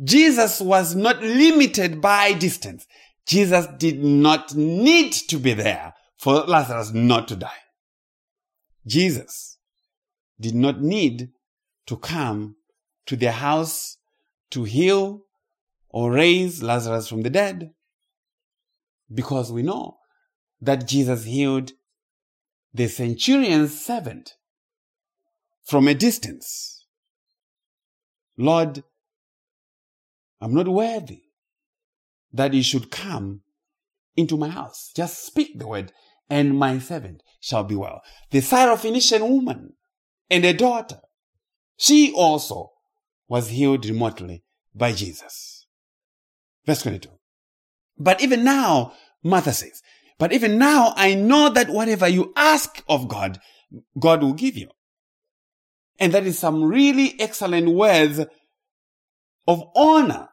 [0.03, 2.87] Jesus was not limited by distance.
[3.27, 7.51] Jesus did not need to be there for Lazarus not to die.
[8.87, 9.59] Jesus
[10.41, 11.31] did not need
[11.87, 12.57] to come
[13.07, 13.99] to their house
[14.51, 15.23] to heal
[15.91, 17.71] or raise Lazarus from the dead
[19.12, 19.97] because we know
[20.61, 21.72] that Jesus healed
[22.72, 24.34] the centurion's servant
[25.64, 26.86] from a distance.
[28.36, 28.82] Lord,
[30.40, 31.22] I'm not worthy
[32.32, 33.42] that you should come
[34.16, 34.92] into my house.
[34.94, 35.92] Just speak the word,
[36.30, 38.02] and my servant shall be well.
[38.30, 39.74] The Syrophoenician woman
[40.30, 41.00] and a daughter,
[41.76, 42.72] she also
[43.28, 44.44] was healed remotely
[44.74, 45.66] by Jesus.
[46.66, 47.11] Verse 22.
[47.98, 48.92] But even now,
[49.22, 49.82] Martha says,
[50.19, 53.41] but even now I know that whatever you ask of God,
[53.99, 54.69] God will give you.
[55.99, 58.21] And that is some really excellent words
[59.47, 60.29] of honor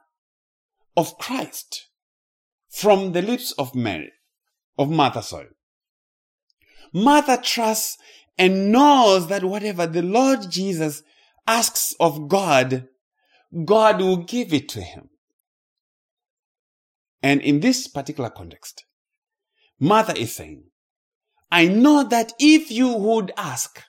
[0.98, 1.88] of Christ
[2.70, 4.12] from the lips of Mary,
[4.78, 5.48] of Martha, sorry.
[6.94, 7.98] Martha trusts
[8.38, 11.04] and knows that whatever the Lord Jesus
[11.48, 12.88] asks of God,
[13.64, 15.10] God will give it to him.
[17.22, 18.86] And in this particular context,
[19.80, 20.64] Martha is saying,
[21.52, 23.82] I know that if you would ask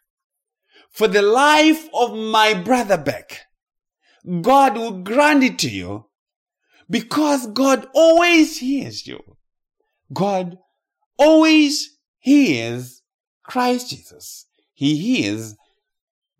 [0.90, 3.40] for the life of my brother Beck,
[4.42, 6.06] God will grant it to you
[6.90, 9.20] because God always hears you.
[10.12, 10.58] God
[11.18, 13.02] always hears
[13.42, 14.46] Christ Jesus.
[14.74, 15.56] He hears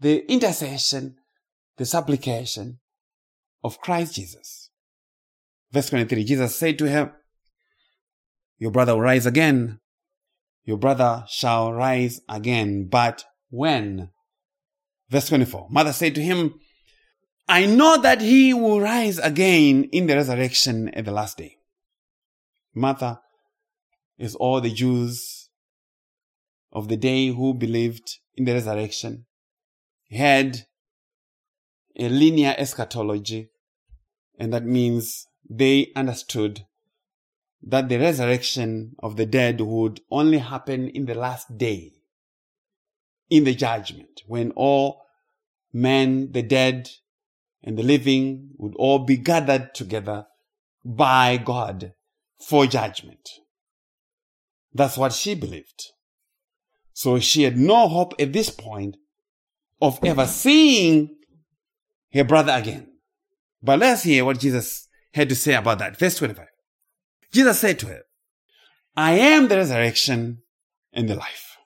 [0.01, 1.17] the intercession,
[1.77, 2.79] the supplication
[3.65, 4.71] of Christ Jesus.
[5.73, 7.11] Verse 23, Jesus said to him,
[8.59, 9.81] Your brother will rise again.
[10.65, 12.89] Your brother shall rise again.
[12.89, 14.11] But when?
[15.09, 16.59] Verse 24, Martha said to him,
[17.49, 21.57] I know that he will rise again in the resurrection at the last day.
[22.75, 23.21] Martha
[24.19, 25.49] is all the Jews
[26.73, 29.27] of the day who believed in the resurrection,
[30.11, 30.67] had
[31.99, 33.49] a linear eschatology,
[34.39, 36.67] and that means they understood
[37.63, 41.93] that the resurrection of the dead would only happen in the last day,
[43.29, 45.03] in the judgment, when all
[45.73, 46.89] men, the dead,
[47.63, 50.27] and the living would all be gathered together
[50.85, 51.93] by God
[52.39, 53.29] for judgment.
[54.73, 55.93] That's what she believed.
[56.93, 58.97] So she had no hope at this point
[59.81, 61.17] of ever seeing
[62.13, 62.89] her brother again.
[63.63, 65.99] But let's hear what Jesus had to say about that.
[65.99, 66.47] Verse 25.
[67.33, 68.03] Jesus said to her,
[68.97, 70.43] I am the resurrection
[70.93, 71.57] and the life.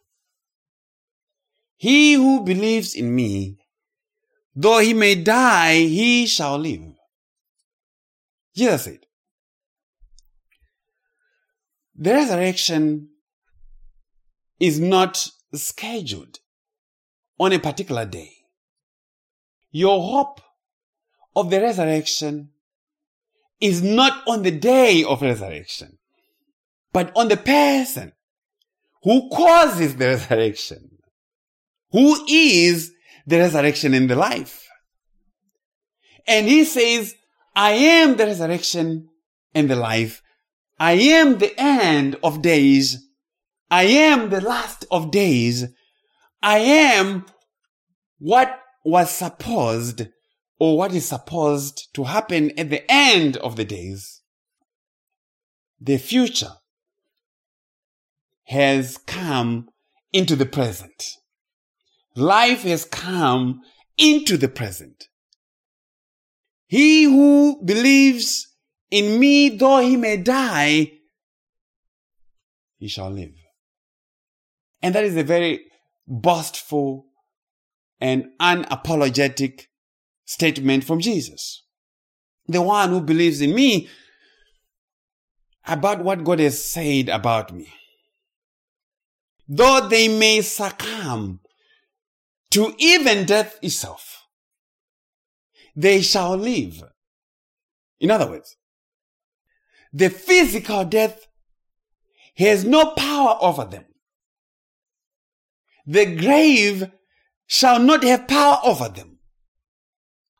[1.77, 3.59] He who believes in me,
[4.55, 6.83] though he may die, he shall live.
[8.55, 9.07] Jesus said,
[11.97, 13.09] the resurrection
[14.59, 16.39] is not scheduled
[17.39, 18.33] on a particular day.
[19.71, 20.41] Your hope
[21.37, 22.51] of the resurrection
[23.61, 25.99] is not on the day of resurrection,
[26.93, 28.13] but on the person
[29.03, 30.99] who causes the resurrection,
[31.91, 32.93] who is
[33.27, 34.67] the resurrection in the life.
[36.27, 37.15] And he says,
[37.55, 39.09] I am the resurrection
[39.55, 40.23] and the life.
[40.79, 43.07] I am the end of days.
[43.71, 45.67] I am the last of days.
[46.43, 47.27] I am
[48.19, 50.09] what was supposed
[50.61, 54.21] or what is supposed to happen at the end of the days.
[55.81, 56.53] The future
[58.45, 59.71] has come
[60.13, 61.03] into the present.
[62.15, 63.63] Life has come
[63.97, 65.09] into the present.
[66.67, 68.47] He who believes
[68.91, 70.93] in me, though he may die,
[72.77, 73.33] he shall live.
[74.83, 75.61] And that is a very
[76.07, 77.07] boastful
[77.99, 79.69] and unapologetic
[80.31, 81.65] statement from Jesus.
[82.47, 83.89] The one who believes in me
[85.67, 87.67] about what God has said about me.
[89.49, 91.41] Though they may succumb
[92.53, 94.23] to even death itself,
[95.75, 96.85] they shall live.
[97.99, 98.57] In other words,
[99.93, 101.27] the physical death
[102.37, 103.87] has no power over them.
[105.87, 106.89] The grave
[107.49, 109.20] shall not have power over them.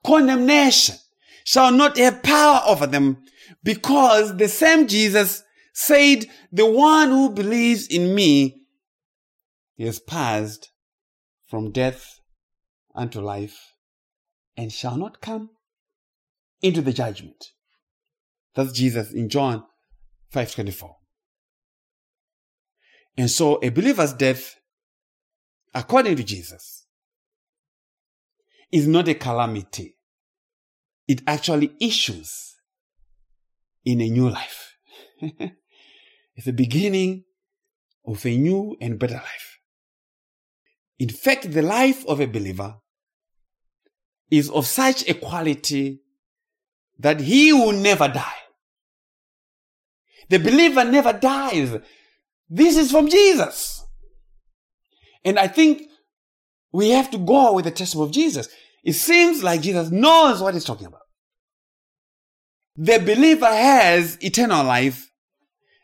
[0.05, 0.97] Condemnation
[1.45, 3.23] shall not have power over them
[3.63, 5.43] because the same Jesus
[5.73, 8.63] said, the one who believes in me
[9.77, 10.71] is passed
[11.49, 12.21] from death
[12.95, 13.75] unto life
[14.57, 15.51] and shall not come
[16.61, 17.53] into the judgment.
[18.55, 19.65] That's Jesus in John
[20.35, 20.97] 5:24.
[23.17, 24.57] And so a believer's death,
[25.75, 26.80] according to Jesus,
[28.73, 29.97] is not a calamity.
[31.09, 32.57] It actually issues
[33.85, 34.77] in a new life.
[35.21, 37.25] it's the beginning
[38.07, 39.59] of a new and better life.
[40.99, 42.77] In fact, the life of a believer
[44.31, 46.03] is of such a quality
[46.99, 48.41] that he will never die.
[50.29, 51.77] The believer never dies.
[52.49, 53.85] This is from Jesus.
[55.25, 55.90] And I think
[56.73, 58.49] we have to go with the testimony of Jesus.
[58.85, 61.01] It seems like Jesus knows what he's talking about.
[62.77, 65.11] The believer has eternal life.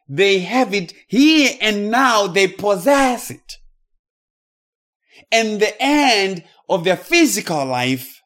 [0.08, 2.26] They have it here and now.
[2.26, 3.54] They possess it.
[5.32, 8.22] And the end of their physical life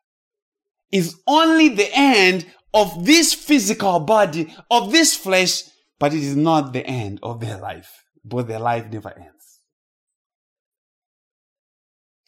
[0.93, 5.63] is only the end of this physical body, of this flesh,
[5.99, 7.91] but it is not the end of their life.
[8.25, 9.40] But their life never ends.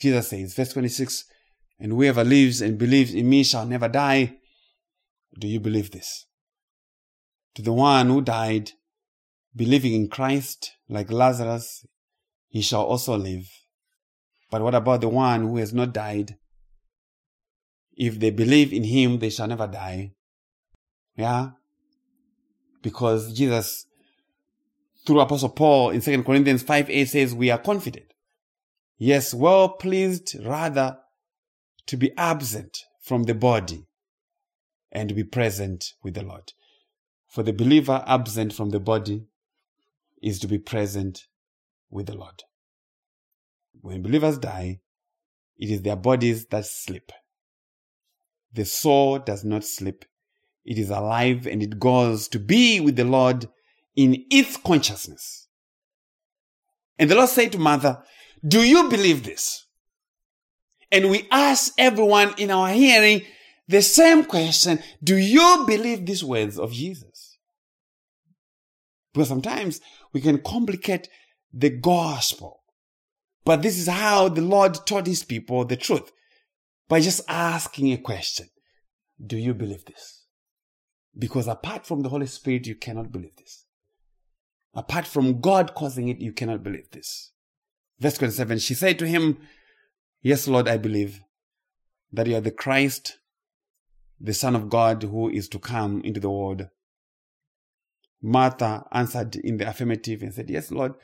[0.03, 1.25] Jesus says, verse 26,
[1.79, 4.35] and whoever lives and believes in me shall never die.
[5.39, 6.27] Do you believe this?
[7.55, 8.73] To the one who died,
[9.55, 11.87] believing in Christ, like Lazarus,
[12.49, 13.49] he shall also live.
[14.51, 16.37] But what about the one who has not died?
[17.97, 20.15] If they believe in him, they shall never die.
[21.17, 21.51] Yeah?
[22.83, 23.87] Because Jesus,
[25.07, 28.12] through Apostle Paul in 2 Corinthians 5 8 says, We are confident.
[28.99, 30.99] Yes, well pleased rather
[31.87, 33.87] to be absent from the body
[34.93, 36.53] and be present with the Lord.
[37.29, 39.25] For the believer absent from the body
[40.23, 41.27] is to be present
[41.91, 42.43] with the Lord.
[43.81, 44.81] When believers die,
[45.59, 47.11] it is their bodies that sleep.
[48.53, 50.05] The soul does not sleep.
[50.65, 53.49] It is alive and it goes to be with the Lord
[53.97, 55.49] in its consciousness.
[56.99, 58.05] And the Lord said to Martha,
[58.47, 59.67] Do you believe this?
[60.91, 63.23] And we ask everyone in our hearing
[63.69, 67.39] the same question Do you believe these words of Jesus?
[69.13, 69.81] Because sometimes
[70.13, 71.09] we can complicate
[71.53, 72.63] the gospel.
[73.45, 76.11] But this is how the Lord taught his people the truth
[76.89, 78.49] by just asking a question
[79.25, 80.25] Do you believe this?
[81.17, 83.67] Because apart from the Holy Spirit, you cannot believe this.
[84.75, 87.32] Apart from God causing it, you cannot believe this.
[88.03, 89.39] Verse 27 She said to him,
[90.23, 91.21] Yes, Lord, I believe
[92.13, 93.19] that you are the Christ,
[94.21, 96.67] the Son of God who is to come into the world.
[98.21, 100.95] Martha answered in the affirmative and said, Yes, Lord,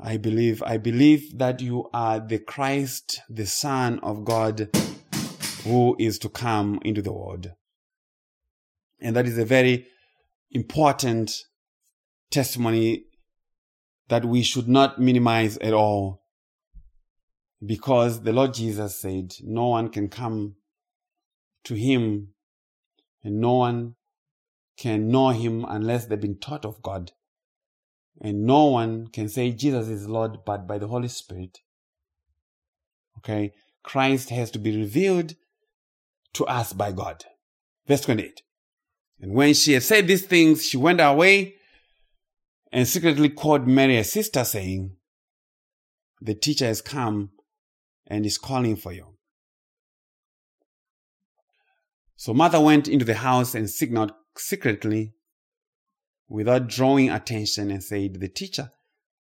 [0.00, 0.62] I believe.
[0.62, 4.70] I believe that you are the Christ, the Son of God
[5.64, 7.50] who is to come into the world.
[8.98, 9.86] And that is a very
[10.52, 11.32] important
[12.30, 13.07] testimony
[14.08, 16.22] that we should not minimize at all.
[17.64, 20.56] Because the Lord Jesus said, no one can come
[21.64, 22.28] to him
[23.22, 23.96] and no one
[24.76, 27.12] can know him unless they've been taught of God.
[28.20, 31.58] And no one can say Jesus is Lord but by the Holy Spirit.
[33.18, 33.52] Okay.
[33.82, 35.34] Christ has to be revealed
[36.34, 37.24] to us by God.
[37.86, 38.42] Verse 28.
[39.20, 41.54] And when she had said these things, she went away
[42.72, 44.96] and secretly called Mary, her sister, saying,
[46.20, 47.30] The teacher has come
[48.06, 49.14] and is calling for you.
[52.16, 55.14] So Martha went into the house and signaled secretly
[56.28, 58.72] without drawing attention and said, The teacher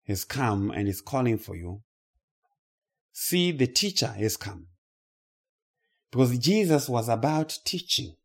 [0.06, 1.82] has come and is calling for you.
[3.12, 4.66] See, the teacher has come.
[6.10, 8.16] Because Jesus was about teaching.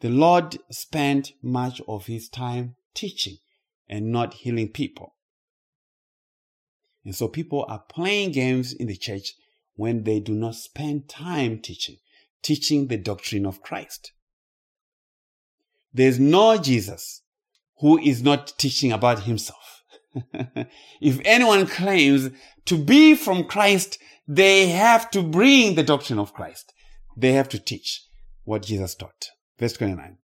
[0.00, 3.38] The Lord spent much of his time teaching
[3.88, 5.14] and not healing people.
[7.04, 9.34] And so people are playing games in the church
[9.76, 11.98] when they do not spend time teaching,
[12.42, 14.12] teaching the doctrine of Christ.
[15.92, 17.22] There's no Jesus
[17.78, 19.82] who is not teaching about himself.
[21.00, 22.30] if anyone claims
[22.64, 26.72] to be from Christ, they have to bring the doctrine of Christ.
[27.16, 28.04] They have to teach
[28.44, 29.28] what Jesus taught.
[29.58, 30.18] Verse 29.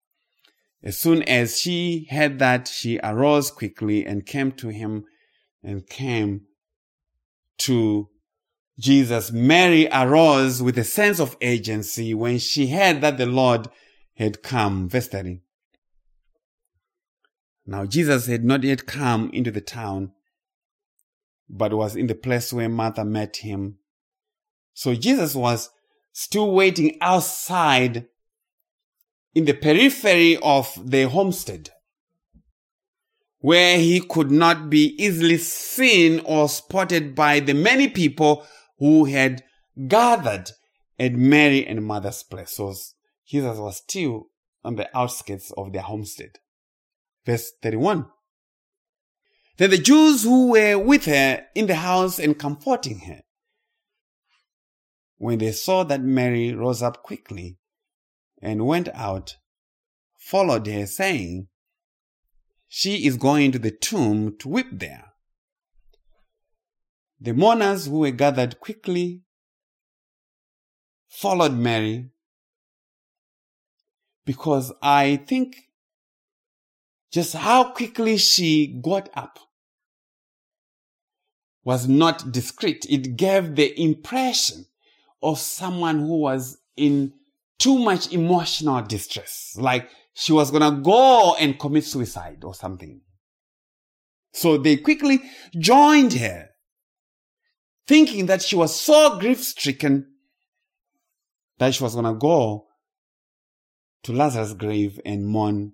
[0.83, 5.05] As soon as she heard that, she arose quickly and came to him
[5.63, 6.47] and came
[7.59, 8.09] to
[8.79, 9.31] Jesus.
[9.31, 13.69] Mary arose with a sense of agency when she heard that the Lord
[14.17, 14.89] had come.
[14.89, 15.43] Verse 30.
[17.67, 20.13] Now Jesus had not yet come into the town,
[21.49, 23.79] but was in the place where Martha met him.
[24.73, 25.71] So Jesus was
[26.13, 28.07] still waiting outside
[29.35, 31.71] in the periphery of the homestead,
[33.39, 38.47] where he could not be easily seen or spotted by the many people
[38.79, 39.43] who had
[39.89, 40.51] gathered
[40.99, 42.53] at Mary and Martha's place.
[42.53, 42.75] So
[43.27, 44.27] Jesus was still
[44.65, 46.39] on the outskirts of their homestead.
[47.25, 48.07] Verse 31.
[49.57, 53.21] Then the Jews who were with her in the house and comforting her,
[55.19, 57.59] when they saw that Mary rose up quickly
[58.41, 59.37] and went out,
[60.19, 61.49] followed her, saying,
[62.69, 65.13] She is going to the tomb to weep there.
[67.21, 69.23] The mourners who were gathered quickly
[71.09, 72.11] followed Mary
[74.25, 75.57] because I think
[77.11, 79.39] just how quickly she got up
[81.65, 82.87] was not discreet.
[82.89, 84.67] It gave the impression
[85.23, 87.13] of someone who was in
[87.61, 89.55] too much emotional distress.
[89.57, 93.03] Like she was going to go and commit suicide or something.
[94.33, 95.21] So they quickly
[95.57, 96.49] joined her,
[97.87, 100.07] thinking that she was so grief stricken
[101.59, 102.67] that she was going to go
[104.05, 105.73] to Lazarus' grave and mourn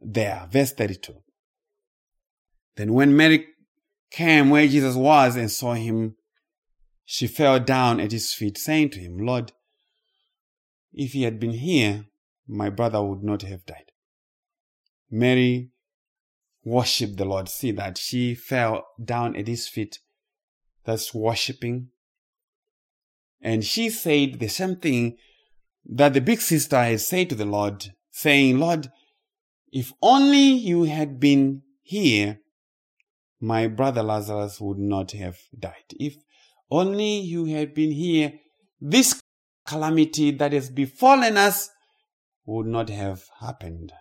[0.00, 0.48] there.
[0.50, 1.14] Verse 32.
[2.76, 3.46] Then when Mary
[4.10, 6.16] came where Jesus was and saw him,
[7.04, 9.52] she fell down at his feet, saying to him, Lord,
[10.92, 12.06] if he had been here,
[12.46, 13.92] my brother would not have died.
[15.10, 15.70] Mary
[16.64, 17.48] worshiped the Lord.
[17.48, 19.98] See that she fell down at his feet.
[20.84, 21.88] That's worshiping.
[23.40, 25.16] And she said the same thing
[25.86, 28.90] that the big sister had said to the Lord, saying, Lord,
[29.72, 32.40] if only you had been here,
[33.40, 35.94] my brother Lazarus would not have died.
[35.98, 36.16] If
[36.70, 38.34] only you had been here,
[38.80, 39.20] this
[39.66, 41.70] calamity that has befallen us
[42.44, 43.92] would not have happened.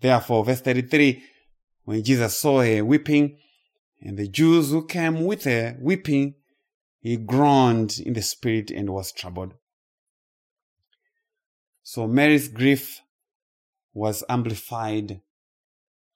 [0.00, 1.22] Therefore, verse 33,
[1.84, 3.38] when Jesus saw her weeping,
[4.00, 6.34] and the Jews who came with her weeping,
[7.00, 9.54] he groaned in the spirit and was troubled.
[11.82, 13.00] So Mary's grief
[13.92, 15.20] was amplified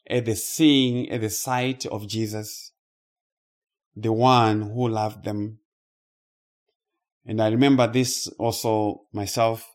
[0.09, 2.73] at the seeing, at the sight of Jesus,
[3.97, 5.59] the one who loved them.
[7.25, 9.69] And I remember this also myself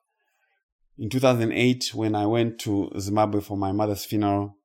[0.98, 4.58] in 2008 when I went to Zimbabwe for my mother's funeral.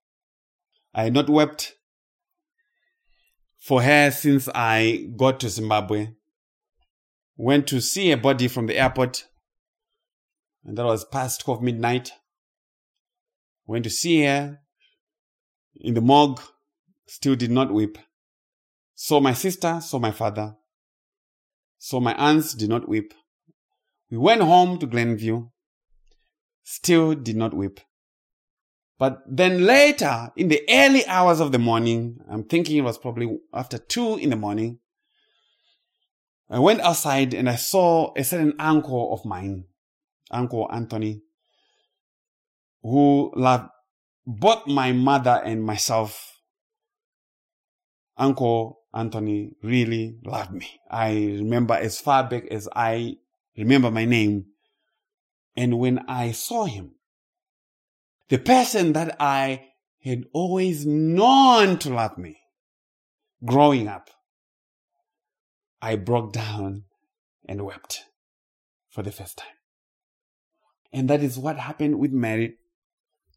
[0.95, 1.75] I had not wept
[3.59, 6.09] for her since I got to Zimbabwe.
[7.37, 9.27] Went to see a body from the airport,
[10.65, 12.13] and that was past 12 midnight.
[13.67, 14.61] Went to see her
[15.77, 16.41] in the morgue,
[17.07, 17.99] still did not weep.
[18.95, 20.57] Saw my sister, saw my father.
[21.85, 23.13] Saw my aunts, did not weep.
[24.09, 25.49] We went home to Glenview,
[26.63, 27.81] still did not weep.
[29.01, 33.37] But then later, in the early hours of the morning, I'm thinking it was probably
[33.53, 34.79] after two in the morning,
[36.49, 39.65] I went outside and I saw a certain uncle of mine,
[40.31, 41.23] Uncle Anthony,
[42.81, 43.71] who loved
[44.25, 46.39] both my mother and myself,
[48.17, 50.81] Uncle Anthony really loved me.
[50.91, 53.17] I remember as far back as I
[53.57, 54.47] remember my name.
[55.57, 56.93] And when I saw him,
[58.29, 59.69] the person that I
[60.03, 62.39] had always known to love me
[63.45, 64.11] growing up,
[65.81, 66.85] I broke down
[67.47, 68.05] and wept
[68.89, 69.49] for the first time.
[70.93, 72.57] And that is what happened with Mary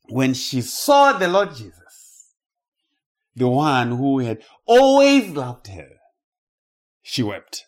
[0.10, 1.85] when she saw the Lord Jesus,
[3.36, 5.90] the one who had always loved her,
[7.02, 7.66] she wept.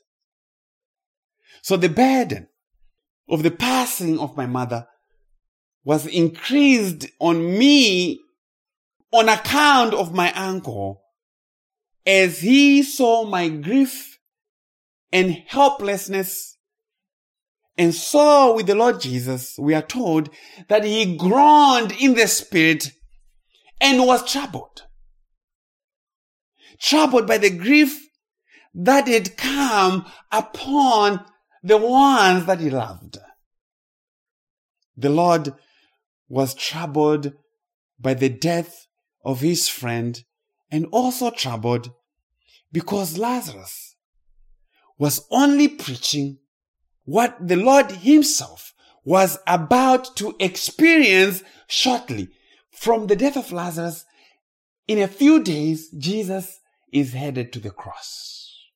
[1.62, 2.48] So the burden
[3.30, 4.88] of the passing of my mother
[5.84, 8.20] was increased on me
[9.12, 11.02] on account of my uncle
[12.06, 14.20] as he saw my grief
[15.12, 16.58] and helplessness
[17.78, 20.30] and so with the Lord Jesus, we are told
[20.68, 22.92] that he groaned in the spirit
[23.80, 24.87] and was troubled.
[26.80, 28.08] Troubled by the grief
[28.74, 31.26] that had come upon
[31.64, 33.18] the ones that he loved.
[34.96, 35.54] The Lord
[36.30, 37.34] was troubled
[38.00, 38.88] by the death
[39.24, 40.24] of his friend
[40.72, 41.92] and also troubled
[42.72, 43.96] because Lazarus
[44.98, 46.38] was only preaching
[47.06, 48.74] what the Lord himself
[49.04, 52.30] was about to experience shortly.
[52.72, 54.06] From the death of Lazarus,
[54.88, 56.60] in a few days, Jesus
[56.92, 58.68] is headed to the cross.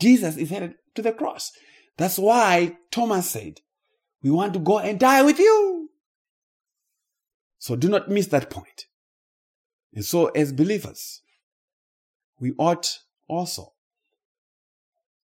[0.00, 1.52] Jesus is headed to the cross.
[1.96, 3.60] That's why Thomas said,
[4.22, 5.90] we want to go and die with you.
[7.58, 8.86] So do not miss that point.
[9.94, 11.22] And so as believers,
[12.38, 13.72] we ought also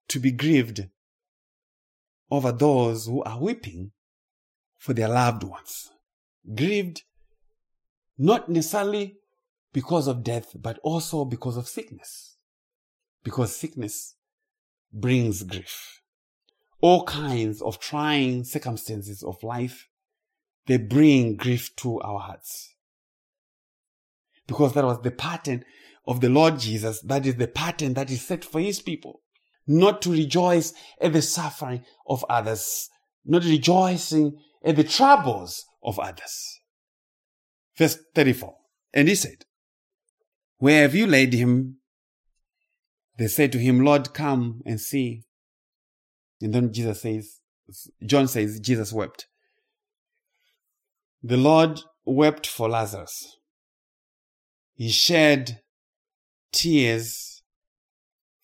[0.09, 0.89] to be grieved
[2.31, 3.93] over those who are weeping
[4.79, 5.91] for their loved ones.
[6.55, 7.03] Grieved
[8.17, 9.17] not necessarily
[9.75, 12.37] because of death, but also because of sickness.
[13.25, 14.14] Because sickness
[14.93, 16.01] brings grief.
[16.81, 19.89] All kinds of trying circumstances of life,
[20.66, 22.75] they bring grief to our hearts.
[24.47, 25.64] Because that was the pattern
[26.07, 27.01] of the Lord Jesus.
[27.01, 29.22] That is the pattern that is set for his people
[29.66, 32.91] not to rejoice at the suffering of others,
[33.25, 36.61] not rejoicing at the troubles of others.
[37.77, 38.55] Verse 34.
[38.93, 39.45] And he said,
[40.65, 41.77] Where have you laid him?
[43.19, 45.25] They said to him, Lord, come and see.
[46.41, 47.41] And then Jesus says,
[48.03, 49.27] John says, Jesus wept.
[51.23, 53.37] The Lord wept for Lazarus.
[54.73, 55.61] He shed
[56.51, 57.43] tears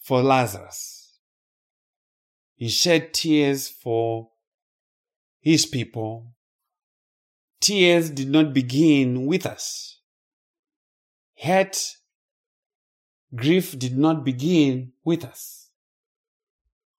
[0.02, 1.20] for Lazarus.
[2.54, 4.28] He shed tears for
[5.40, 6.34] his people.
[7.62, 10.02] Tears did not begin with us.
[11.42, 11.96] Hurt
[13.34, 15.70] grief did not begin with us.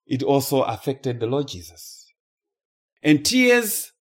[0.06, 2.06] It also affected the Lord Jesus.
[3.02, 3.92] And tears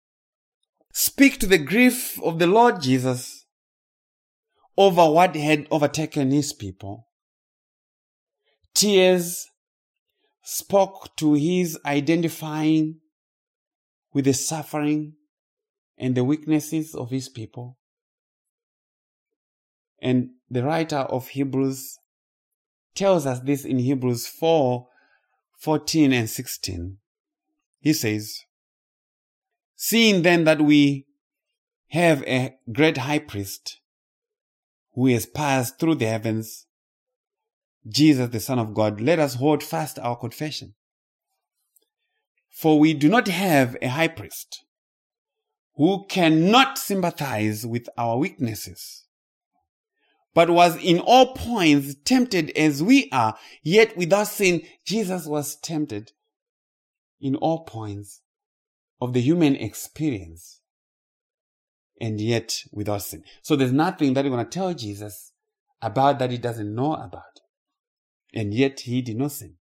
[0.92, 3.44] speak to the grief of the Lord Jesus
[4.76, 7.08] over what had overtaken his people.
[8.74, 9.48] Tears
[10.42, 13.00] spoke to his identifying
[14.12, 15.14] with the suffering
[15.98, 17.78] and the weaknesses of his people.
[20.00, 21.98] And the writer of Hebrews
[23.00, 24.86] tells us this in Hebrews 4
[25.58, 26.98] 14 and 16.
[27.80, 28.44] He says,
[29.74, 31.06] Seeing then that we
[31.88, 33.80] have a great high priest
[34.94, 36.66] who has passed through the heavens,
[37.88, 40.74] Jesus, the Son of God, let us hold fast our confession.
[42.50, 44.64] For we do not have a high priest
[45.76, 49.06] who cannot sympathize with our weaknesses,
[50.34, 54.62] but was in all points tempted as we are, yet without sin.
[54.86, 56.12] Jesus was tempted
[57.20, 58.20] in all points
[59.00, 60.60] of the human experience,
[62.00, 63.24] and yet without sin.
[63.42, 65.32] So there's nothing that you're going to tell Jesus
[65.82, 67.22] about that he doesn't know about.
[68.32, 69.56] And yet he did not sin.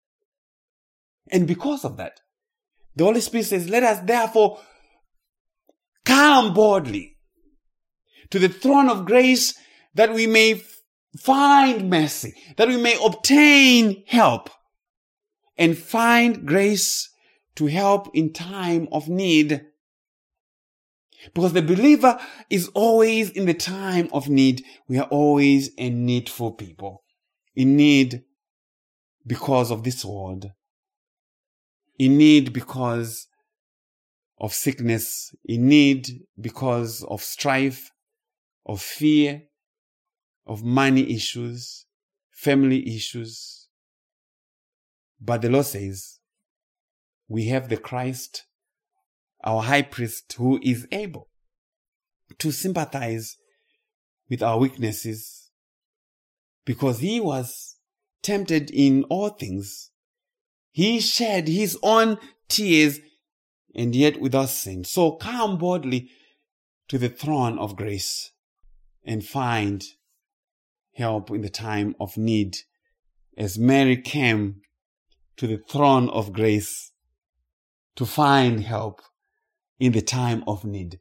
[1.31, 2.19] And because of that,
[2.95, 4.59] the Holy Spirit says, let us therefore
[6.05, 7.17] come boldly
[8.29, 9.57] to the throne of grace
[9.93, 10.61] that we may
[11.17, 14.49] find mercy, that we may obtain help
[15.57, 17.09] and find grace
[17.55, 19.65] to help in time of need.
[21.33, 22.17] Because the believer
[22.49, 24.63] is always in the time of need.
[24.87, 27.03] We are always a needful people.
[27.55, 28.23] In need
[29.27, 30.51] because of this world.
[31.97, 33.27] In need because
[34.37, 35.35] of sickness.
[35.43, 37.91] In need because of strife,
[38.65, 39.41] of fear,
[40.49, 41.85] of money issues,
[42.31, 43.67] family issues.
[45.21, 46.19] But the Lord says,
[47.27, 48.45] we have the Christ,
[49.43, 51.27] our high priest, who is able
[52.39, 53.37] to sympathize
[54.27, 55.51] with our weaknesses
[56.65, 57.75] because he was
[58.23, 59.91] tempted in all things.
[60.71, 62.99] He shed his own tears
[63.75, 64.83] and yet without sin.
[64.83, 66.09] So come boldly
[66.87, 68.31] to the throne of grace
[69.05, 69.83] and find
[70.99, 72.57] help in the time of need
[73.37, 74.61] as Mary came
[75.37, 76.91] to the throne of grace
[77.95, 79.01] to find help
[79.79, 80.99] in the time of need.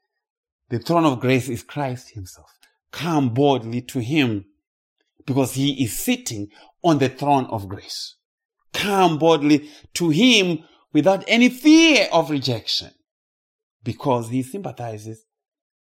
[0.70, 2.51] The throne of grace is Christ himself.
[2.92, 4.46] Come boldly to him
[5.26, 6.49] because he is sitting
[6.82, 8.14] on the throne of grace.
[8.72, 10.61] Come boldly to him
[10.92, 12.92] without any fear of rejection
[13.82, 15.24] because he sympathizes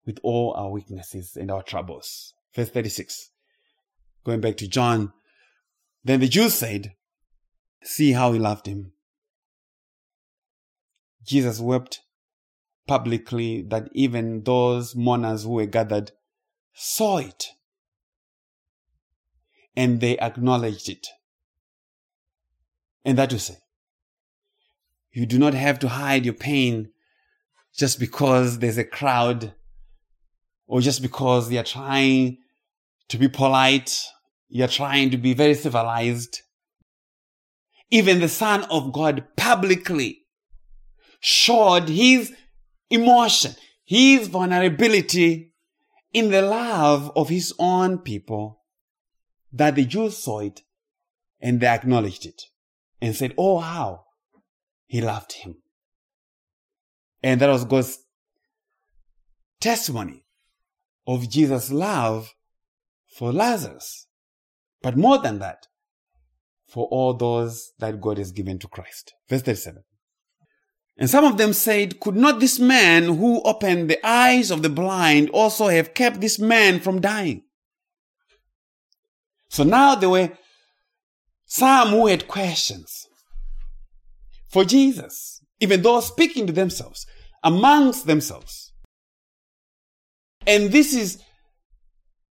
[0.04, 2.34] with all our weaknesses and our troubles.
[2.54, 3.30] Verse 36.
[4.28, 5.14] Going back to John.
[6.04, 6.92] Then the Jews said,
[7.82, 8.92] see how he loved him.
[11.24, 12.02] Jesus wept
[12.86, 16.12] publicly that even those mourners who were gathered
[16.74, 17.52] saw it
[19.74, 21.06] and they acknowledged it.
[23.06, 23.56] And that to say,
[25.10, 26.90] you do not have to hide your pain
[27.74, 29.54] just because there's a crowd
[30.66, 32.36] or just because they are trying
[33.08, 33.98] to be polite,
[34.48, 36.42] you're trying to be very civilized.
[37.90, 40.26] Even the Son of God publicly
[41.20, 42.34] showed his
[42.90, 43.52] emotion,
[43.84, 45.52] his vulnerability
[46.12, 48.62] in the love of his own people
[49.52, 50.62] that the Jews saw it
[51.40, 52.42] and they acknowledged it
[53.00, 54.04] and said, Oh, how
[54.86, 55.56] he loved him.
[57.22, 57.98] And that was God's
[59.60, 60.24] testimony
[61.06, 62.34] of Jesus' love
[63.16, 64.07] for Lazarus.
[64.82, 65.66] But more than that,
[66.68, 69.14] for all those that God has given to Christ.
[69.28, 69.82] Verse 37.
[70.98, 74.68] And some of them said, Could not this man who opened the eyes of the
[74.68, 77.44] blind also have kept this man from dying?
[79.48, 80.32] So now there were
[81.46, 83.06] some who had questions
[84.50, 87.06] for Jesus, even though speaking to themselves,
[87.42, 88.72] amongst themselves.
[90.46, 91.22] And this is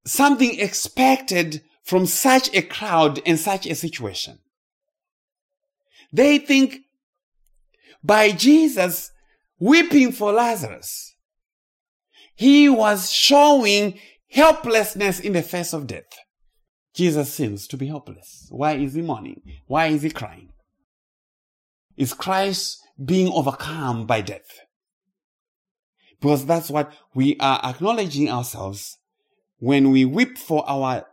[0.07, 4.39] something expected from such a crowd and such a situation.
[6.13, 6.81] They think
[8.03, 9.11] by Jesus
[9.59, 11.15] weeping for Lazarus,
[12.35, 13.99] he was showing
[14.31, 16.19] helplessness in the face of death.
[16.95, 18.47] Jesus seems to be helpless.
[18.51, 19.41] Why is he mourning?
[19.67, 20.51] Why is he crying?
[21.97, 24.61] Is Christ being overcome by death?
[26.21, 28.99] Because that's what we are acknowledging ourselves
[29.59, 31.05] when we weep for our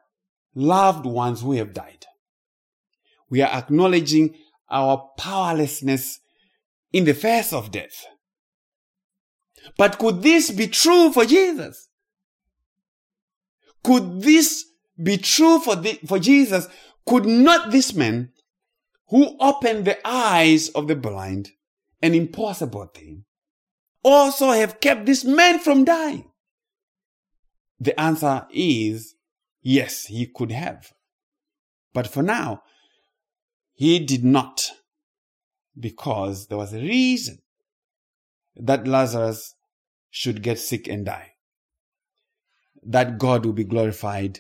[0.56, 2.06] loved ones who have died.
[3.30, 4.36] We are acknowledging
[4.70, 6.20] our powerlessness
[6.92, 8.06] in the face of death.
[9.78, 11.90] But could this be true for Jesus?
[13.84, 14.66] Could this
[15.02, 16.68] be true for, the, for Jesus?
[17.06, 18.32] Could not this man
[19.08, 21.52] who opened the eyes of the blind,
[22.02, 23.26] an impossible thing,
[24.04, 26.30] also have kept this man from dying?
[27.80, 29.16] The answer is
[29.62, 30.92] yes, he could have.
[31.94, 32.64] But for now,
[33.74, 34.72] he did not
[35.78, 37.40] because there was a reason
[38.56, 39.56] that Lazarus
[40.10, 41.34] should get sick and die.
[42.84, 44.40] That God will be glorified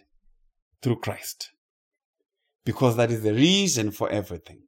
[0.81, 1.51] through Christ.
[2.65, 4.63] Because that is the reason for everything.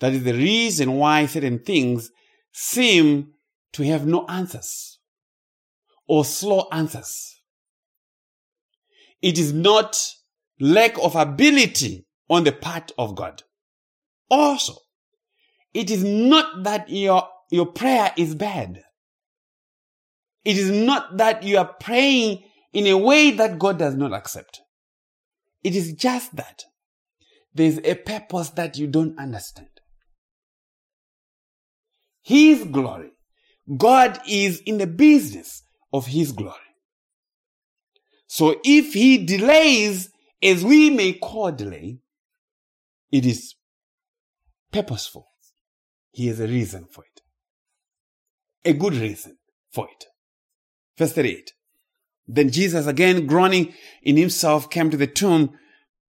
[0.00, 2.10] That is the reason why certain things
[2.52, 3.34] seem
[3.72, 4.98] to have no answers
[6.08, 7.41] or slow answers.
[9.22, 9.96] It is not
[10.60, 13.42] lack of ability on the part of God.
[14.28, 14.74] Also,
[15.72, 18.82] it is not that your, your prayer is bad.
[20.44, 22.42] It is not that you are praying
[22.72, 24.60] in a way that God does not accept.
[25.62, 26.64] It is just that
[27.54, 29.68] there's a purpose that you don't understand.
[32.22, 33.10] His glory.
[33.76, 35.62] God is in the business
[35.92, 36.56] of His glory.
[38.32, 40.08] So if He delays,
[40.42, 41.98] as we may call delay,
[43.10, 43.56] it is
[44.72, 45.26] purposeful.
[46.12, 47.20] He has a reason for it.
[48.64, 49.36] A good reason
[49.70, 50.06] for it.
[50.96, 51.52] Verse 38.
[52.26, 55.50] Then Jesus, again groaning in himself, came to the tomb.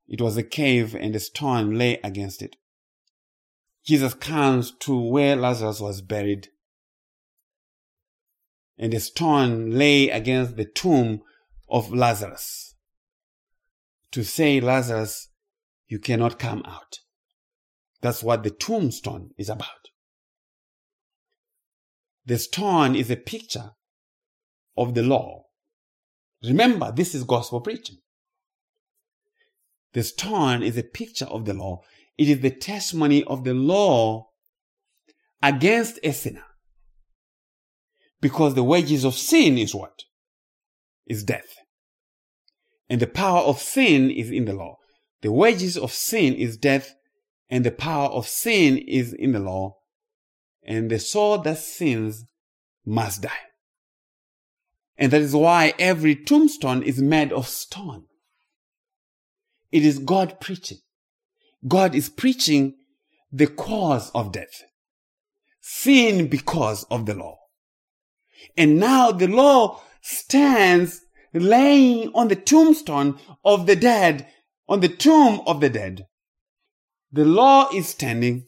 [0.07, 2.55] It was a cave and a stone lay against it.
[3.85, 6.47] Jesus comes to where Lazarus was buried.
[8.77, 11.21] And a stone lay against the tomb
[11.73, 12.75] of Lazarus
[14.11, 15.29] to say, Lazarus,
[15.87, 16.99] you cannot come out.
[18.01, 19.89] That's what the tombstone is about.
[22.25, 23.71] The stone is a picture
[24.77, 25.45] of the law.
[26.43, 27.97] Remember, this is gospel preaching.
[29.93, 31.81] The stone is a picture of the law.
[32.17, 34.29] It is the testimony of the law
[35.41, 36.45] against a sinner.
[38.21, 40.03] Because the wages of sin is what?
[41.07, 41.62] Is death.
[42.93, 44.77] And the power of sin is in the law.
[45.23, 46.93] The wages of sin is death,
[47.49, 49.77] and the power of sin is in the law.
[50.61, 52.25] And the soul that sins
[52.85, 53.47] must die.
[54.95, 58.03] And that is why every tombstone is made of stone.
[59.71, 60.77] It is God preaching.
[61.67, 62.75] God is preaching
[63.31, 64.61] the cause of death.
[65.61, 67.39] Sin because of the law.
[68.55, 71.02] And now the law stands
[71.33, 74.27] laying on the tombstone of the dead,
[74.67, 76.05] on the tomb of the dead.
[77.11, 78.45] The law is standing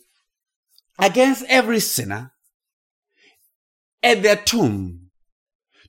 [0.99, 2.31] against every sinner
[4.01, 5.11] at their tomb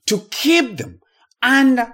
[0.07, 0.99] to keep them
[1.41, 1.93] under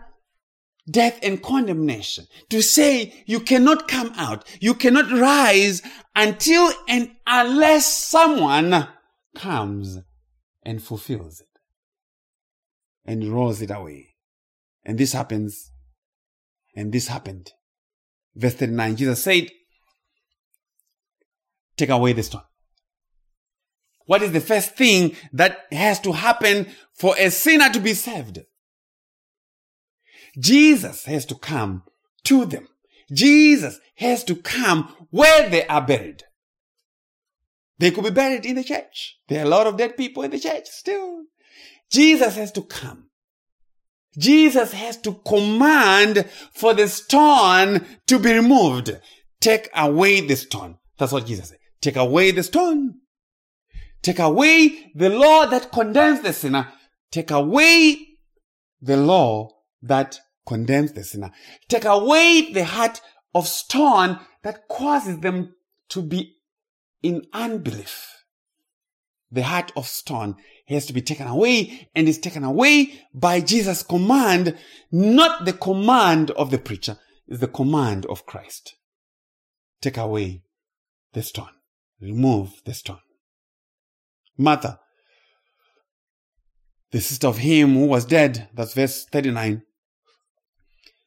[0.90, 2.26] death and condemnation.
[2.50, 5.82] To say you cannot come out, you cannot rise
[6.16, 8.88] until and unless someone
[9.36, 10.00] comes
[10.64, 11.48] and fulfills it
[13.06, 14.13] and rolls it away.
[14.86, 15.72] And this happens,
[16.76, 17.52] and this happened.
[18.36, 19.50] Verse 39, Jesus said,
[21.78, 22.42] Take away the stone.
[24.06, 28.40] What is the first thing that has to happen for a sinner to be saved?
[30.38, 31.84] Jesus has to come
[32.26, 32.68] to them.
[33.12, 36.24] Jesus has to come where they are buried.
[37.78, 39.20] They could be buried in the church.
[39.28, 41.24] There are a lot of dead people in the church still.
[41.92, 43.10] Jesus has to come.
[44.18, 49.00] Jesus has to command for the stone to be removed.
[49.40, 50.78] Take away the stone.
[50.98, 51.60] That's what Jesus said.
[51.82, 52.96] Take away the stone.
[54.02, 56.72] Take away the law that condemns the sinner.
[57.12, 57.98] Take away
[58.82, 59.50] the law
[59.82, 61.32] that condemns the sinner.
[61.70, 63.02] Take away the heart
[63.34, 65.56] of stone that causes them
[65.90, 66.36] to be
[67.02, 68.23] in unbelief.
[69.34, 70.36] The heart of stone
[70.68, 74.56] has to be taken away and is taken away by Jesus' command,
[74.92, 78.76] not the command of the preacher, is the command of Christ.
[79.82, 80.44] Take away
[81.14, 81.50] the stone.
[82.00, 83.00] Remove the stone.
[84.38, 84.80] Martha,
[86.92, 89.64] the sister of him who was dead, that's verse 39,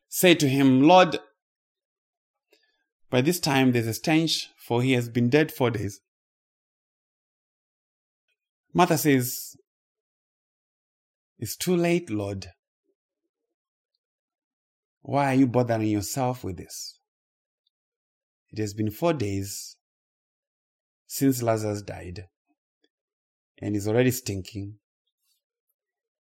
[0.09, 1.21] said to him, Lord,
[3.09, 6.01] by this time there's a stench, for he has been dead four days.
[8.77, 9.57] Martha says,
[11.39, 12.49] It's too late, Lord.
[15.01, 16.99] Why are you bothering yourself with this?
[18.51, 19.77] It has been four days
[21.07, 22.27] since Lazarus died
[23.63, 24.75] and is already stinking.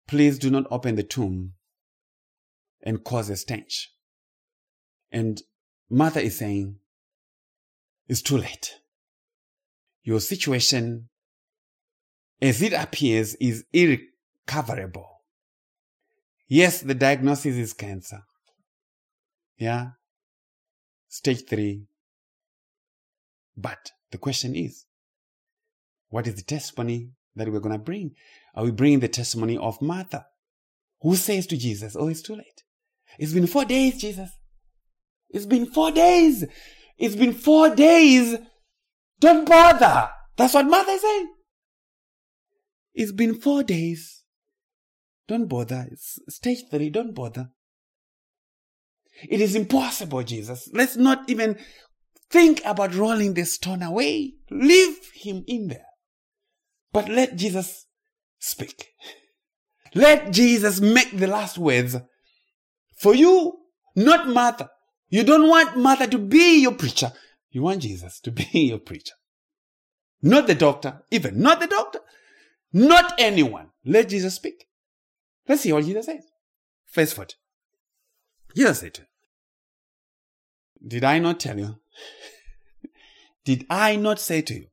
[0.07, 1.53] Please do not open the tomb
[2.83, 3.91] and cause a stench.
[5.11, 5.41] And
[5.89, 6.75] Martha is saying,
[8.07, 8.75] It's too late.
[10.03, 11.09] Your situation,
[12.41, 15.09] as it appears, is irrecoverable.
[16.47, 18.21] Yes, the diagnosis is cancer.
[19.57, 19.89] Yeah.
[21.07, 21.87] Stage three.
[23.57, 24.85] But the question is,
[26.09, 28.11] what is the testimony that we're going to bring?
[28.53, 30.25] Are we bringing the testimony of Martha,
[31.01, 32.63] who says to Jesus, Oh, it's too late.
[33.17, 34.29] It's been four days, Jesus.
[35.29, 36.45] It's been four days.
[36.97, 38.37] It's been four days.
[39.19, 40.09] Don't bother.
[40.37, 41.34] That's what Martha is saying.
[42.95, 44.23] It's been four days.
[45.27, 45.87] Don't bother.
[45.91, 46.89] It's stage three.
[46.89, 47.49] Don't bother.
[49.29, 50.69] It is impossible, Jesus.
[50.73, 51.57] Let's not even
[52.29, 54.35] think about rolling the stone away.
[54.49, 55.85] Leave him in there.
[56.93, 57.85] But let Jesus
[58.39, 58.87] speak.
[59.93, 61.97] Let Jesus make the last words
[62.97, 63.53] for you,
[63.95, 64.69] not Martha.
[65.09, 67.11] You don't want Martha to be your preacher.
[67.51, 69.13] You want Jesus to be your preacher.
[70.21, 71.99] Not the doctor, even not the doctor,
[72.75, 73.69] not anyone.
[73.85, 74.67] Let Jesus speak.
[75.47, 76.25] Let's see what Jesus says.
[76.93, 77.35] Verse 40.
[78.53, 78.99] Jesus said,
[80.85, 81.77] Did I not tell you?
[83.45, 84.65] Did I not say to you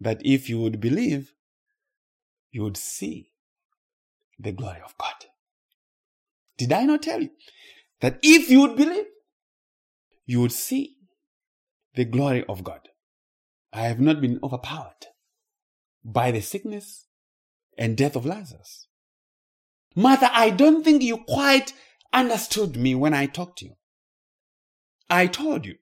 [0.00, 1.32] that if you would believe,
[2.52, 3.32] you would see
[4.38, 5.26] the glory of God?
[6.56, 7.30] Did I not tell you
[8.02, 9.06] that if you would believe,
[10.26, 10.98] you would see
[11.96, 12.88] the glory of God?
[13.72, 15.06] I have not been overpowered
[16.04, 17.05] by the sickness
[17.76, 18.86] and death of Lazarus.
[19.94, 21.72] Martha, I don't think you quite
[22.12, 23.76] understood me when I talked to you.
[25.08, 25.76] I told you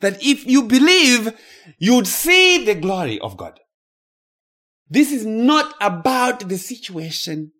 [0.00, 1.32] that if you believe,
[1.78, 3.60] you'd see the glory of God.
[4.88, 7.52] This is not about the situation,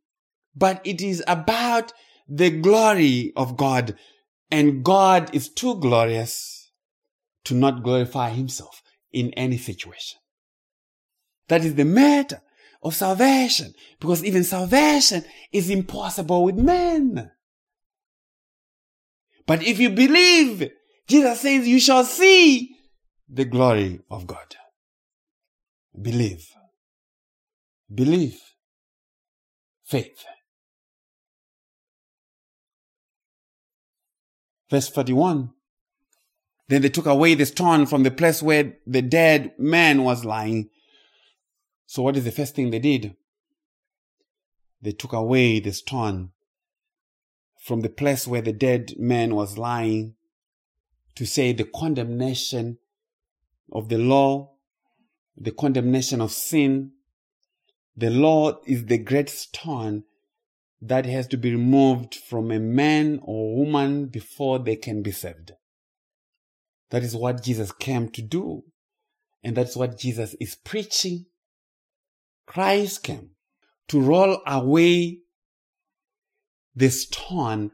[0.55, 1.93] but it is about
[2.29, 3.97] the glory of God.
[4.51, 6.71] And God is too glorious
[7.45, 8.83] to not glorify himself
[9.13, 10.19] in any situation.
[11.49, 12.43] That is the matter
[12.85, 17.31] of salvation because even salvation is impossible with men.
[19.47, 20.71] But if you believe,
[21.09, 22.77] Jesus says you shall see
[23.29, 24.57] the glory of God.
[26.01, 26.47] Believe.
[27.93, 28.41] Believe.
[29.85, 30.25] Faith.
[34.71, 35.51] Verse 31.
[36.69, 40.71] Then they took away the stone from the place where the dead man was lying.
[41.87, 43.15] So what is the first thing they did?
[44.81, 46.31] They took away the stone
[47.61, 50.15] from the place where the dead man was lying
[51.15, 52.79] to say the condemnation
[53.73, 54.53] of the law,
[55.37, 56.93] the condemnation of sin.
[57.97, 60.05] The law is the great stone
[60.83, 65.53] that has to be removed from a man or woman before they can be saved.
[66.91, 68.65] That is what Jesus came to do.
[69.43, 71.27] And that's what Jesus is preaching.
[72.47, 73.31] Christ came
[73.89, 75.19] to roll away
[76.75, 77.71] the stone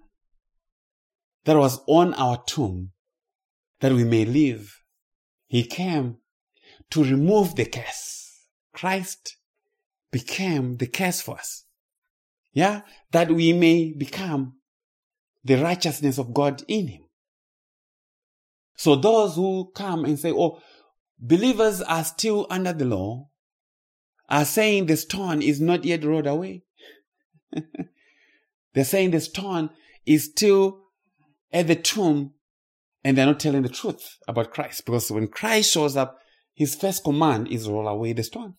[1.44, 2.90] that was on our tomb
[3.80, 4.82] that we may live.
[5.48, 6.18] He came
[6.90, 8.46] to remove the curse.
[8.72, 9.36] Christ
[10.12, 11.64] became the curse for us.
[12.52, 12.82] Yeah,
[13.12, 14.56] that we may become
[15.44, 17.02] the righteousness of God in him.
[18.76, 20.60] So those who come and say, oh,
[21.18, 23.29] believers are still under the law,
[24.30, 26.62] are saying the stone is not yet rolled away.
[28.74, 29.70] they're saying the stone
[30.06, 30.78] is still
[31.52, 32.32] at the tomb
[33.02, 36.18] and they're not telling the truth about Christ because when Christ shows up,
[36.54, 38.54] his first command is roll away the stone.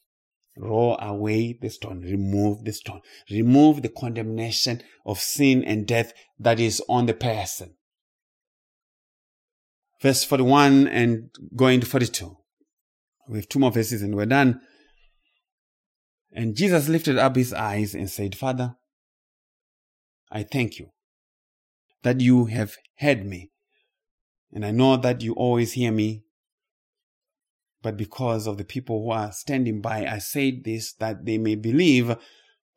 [0.58, 2.02] Roll away the stone.
[2.02, 3.02] Remove the stone.
[3.30, 7.76] Remove the condemnation of sin and death that is on the person.
[10.02, 12.36] Verse 41 and going to 42.
[13.30, 14.60] We have two more verses and we're done.
[16.34, 18.76] And Jesus lifted up his eyes and said, Father,
[20.32, 20.92] I thank you
[22.04, 23.52] that you have heard me.
[24.52, 26.24] And I know that you always hear me
[27.82, 31.56] but because of the people who are standing by, I said this that they may
[31.56, 32.16] believe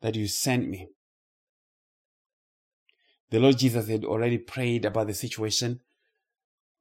[0.01, 0.89] that you sent me.
[3.29, 5.81] The Lord Jesus had already prayed about the situation.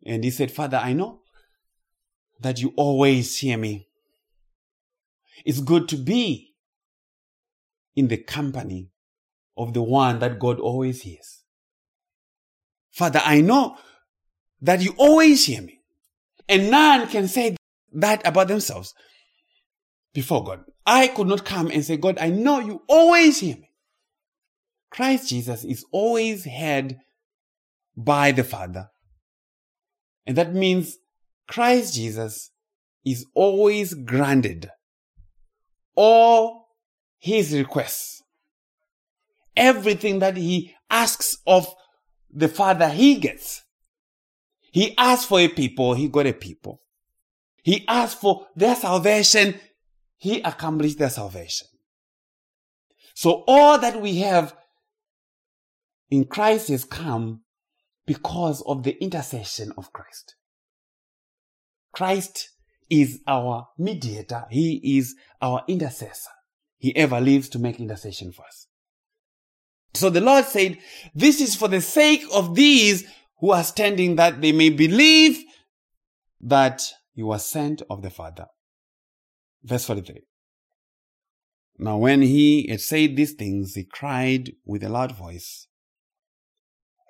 [0.07, 1.21] And he said, Father, I know
[2.41, 3.89] that you always hear me.
[5.45, 6.54] It's good to be
[7.97, 8.91] in the company
[9.57, 11.43] of the one that God always hears.
[12.91, 13.77] Father, I know
[14.61, 15.81] that you always hear me.
[16.49, 17.57] And none can say
[17.93, 18.95] that about themselves
[20.13, 20.65] before God.
[20.87, 23.71] I could not come and say, God, I know you always hear me.
[24.91, 26.97] Christ Jesus is always heard
[27.97, 28.91] by the Father.
[30.27, 30.99] And that means
[31.49, 32.51] Christ Jesus
[33.05, 34.71] is always granted
[35.95, 36.64] all
[37.25, 38.23] his requests.
[39.57, 41.67] Everything that he asks of
[42.31, 43.63] the Father, he gets.
[44.71, 46.81] He asked for a people, he got a people.
[47.63, 49.59] He asked for their salvation,
[50.19, 51.67] he accomplished their salvation.
[53.15, 54.55] So all that we have
[56.11, 57.41] in Christ has come
[58.07, 60.35] because of the intercession of Christ.
[61.91, 62.51] Christ
[62.91, 64.45] is our mediator.
[64.51, 66.34] He is our intercessor.
[66.85, 68.67] He ever lives to make intercession for us.
[69.95, 70.77] So the Lord said,
[71.15, 75.43] this is for the sake of these who are standing that they may believe
[76.43, 76.83] that
[77.15, 78.49] you are sent of the Father.
[79.63, 80.25] Verse 43.
[81.79, 85.67] Now when he had said these things, he cried with a loud voice,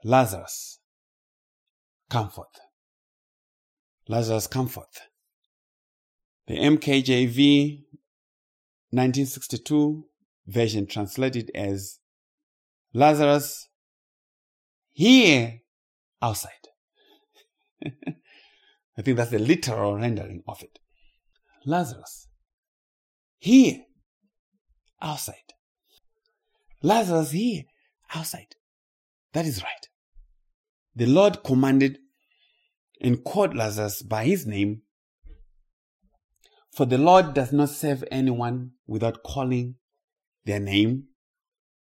[0.04, 0.78] Lazarus,
[2.08, 2.60] come forth.
[4.06, 5.00] Lazarus, come forth.
[6.46, 7.82] The NKJV
[8.94, 10.04] 1962
[10.46, 11.98] version translated as
[12.92, 13.68] Lazarus
[14.92, 15.60] here
[16.22, 16.52] outside.
[18.96, 20.78] I think that's the literal rendering of it.
[21.66, 22.28] Lazarus
[23.38, 23.80] here
[25.02, 25.36] outside.
[26.82, 27.64] Lazarus here
[28.14, 28.54] outside.
[29.32, 29.88] That is right.
[30.94, 31.98] The Lord commanded
[33.00, 34.82] and called Lazarus by his name
[36.74, 39.76] for the Lord does not save anyone without calling
[40.44, 41.04] their name.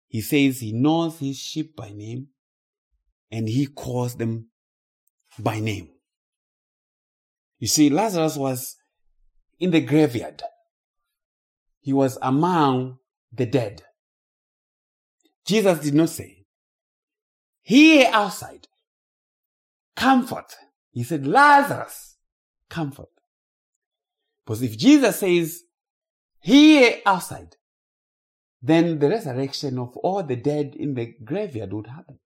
[0.07, 2.29] He says he knows his sheep by name
[3.31, 4.47] and he calls them
[5.37, 5.89] by name.
[7.59, 8.77] You see, Lazarus was
[9.59, 10.41] in the graveyard.
[11.81, 12.97] He was among
[13.31, 13.83] the dead.
[15.45, 16.45] Jesus did not say,
[17.61, 18.67] here outside,
[19.95, 20.55] comfort.
[20.91, 22.17] He said, Lazarus,
[22.69, 23.09] comfort.
[24.49, 25.61] Because if Jesus says,
[26.39, 27.55] here outside,
[28.63, 32.17] then the resurrection of all the dead in the graveyard would happen.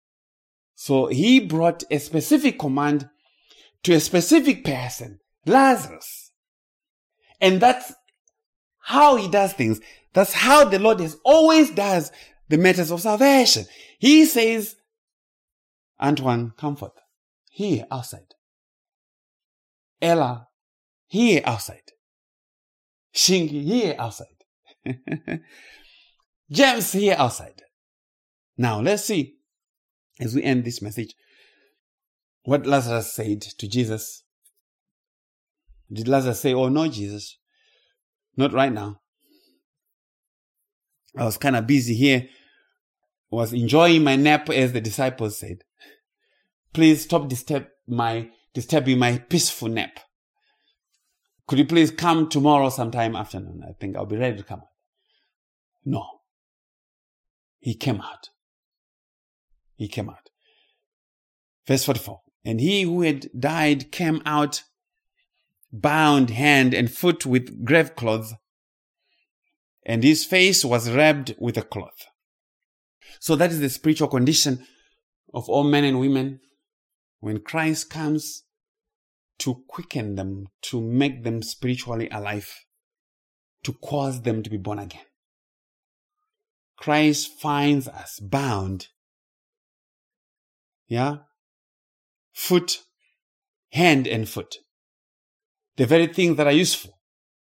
[0.73, 3.09] So he brought a specific command
[3.83, 6.31] to a specific person, Lazarus.
[7.41, 7.91] And that's
[8.79, 9.81] how he does things.
[10.13, 12.09] That's how the Lord has always does
[12.47, 13.65] the matters of salvation.
[13.99, 14.77] He says,
[15.99, 16.93] Antoine, comfort.
[17.49, 18.33] Here outside.
[20.01, 20.47] Ella,
[21.07, 21.81] here outside.
[23.15, 24.27] Shingi here outside.
[26.51, 27.61] James here outside.
[28.57, 29.35] Now let's see,
[30.19, 31.15] as we end this message,
[32.43, 34.23] what Lazarus said to Jesus.
[35.91, 37.37] Did Lazarus say, Oh no, Jesus,
[38.35, 38.99] not right now?
[41.15, 42.27] I was kind of busy here,
[43.29, 45.59] was enjoying my nap as the disciples said.
[46.73, 49.99] Please stop disturb my, disturbing my peaceful nap.
[51.47, 53.61] Could you please come tomorrow sometime afternoon?
[53.67, 54.63] I think I'll be ready to come.
[55.83, 56.05] No.
[57.59, 58.29] He came out.
[59.75, 60.29] He came out.
[61.67, 62.21] Verse 44.
[62.45, 64.63] And he who had died came out
[65.71, 68.33] bound hand and foot with grave clothes,
[69.85, 72.05] and his face was wrapped with a cloth.
[73.19, 74.65] So that is the spiritual condition
[75.33, 76.39] of all men and women.
[77.19, 78.43] When Christ comes,
[79.39, 82.65] to quicken them, to make them spiritually alive,
[83.63, 85.05] to cause them to be born again.
[86.77, 88.87] Christ finds us bound.
[90.87, 91.17] Yeah?
[92.33, 92.83] Foot,
[93.71, 94.57] hand and foot.
[95.77, 96.99] The very things that are useful.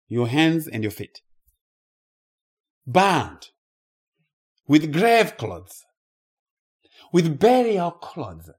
[0.08, 1.20] Your hands and your feet.
[2.86, 3.48] Bound.
[4.66, 5.84] With grave clothes.
[7.12, 8.50] With burial clothes.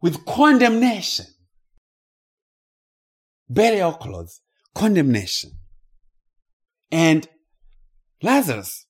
[0.00, 1.26] With condemnation
[3.48, 4.40] burial clothes,
[4.74, 5.52] condemnation.
[6.90, 7.28] And
[8.22, 8.86] Lazarus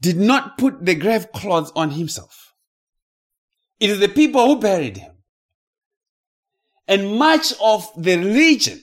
[0.00, 2.54] did not put the grave clothes on himself.
[3.78, 5.12] It is the people who buried him.
[6.88, 8.82] And much of the religion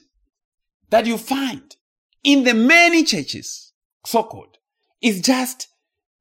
[0.89, 1.75] that you find
[2.23, 3.73] in the many churches,
[4.05, 4.57] so called,
[5.01, 5.67] is just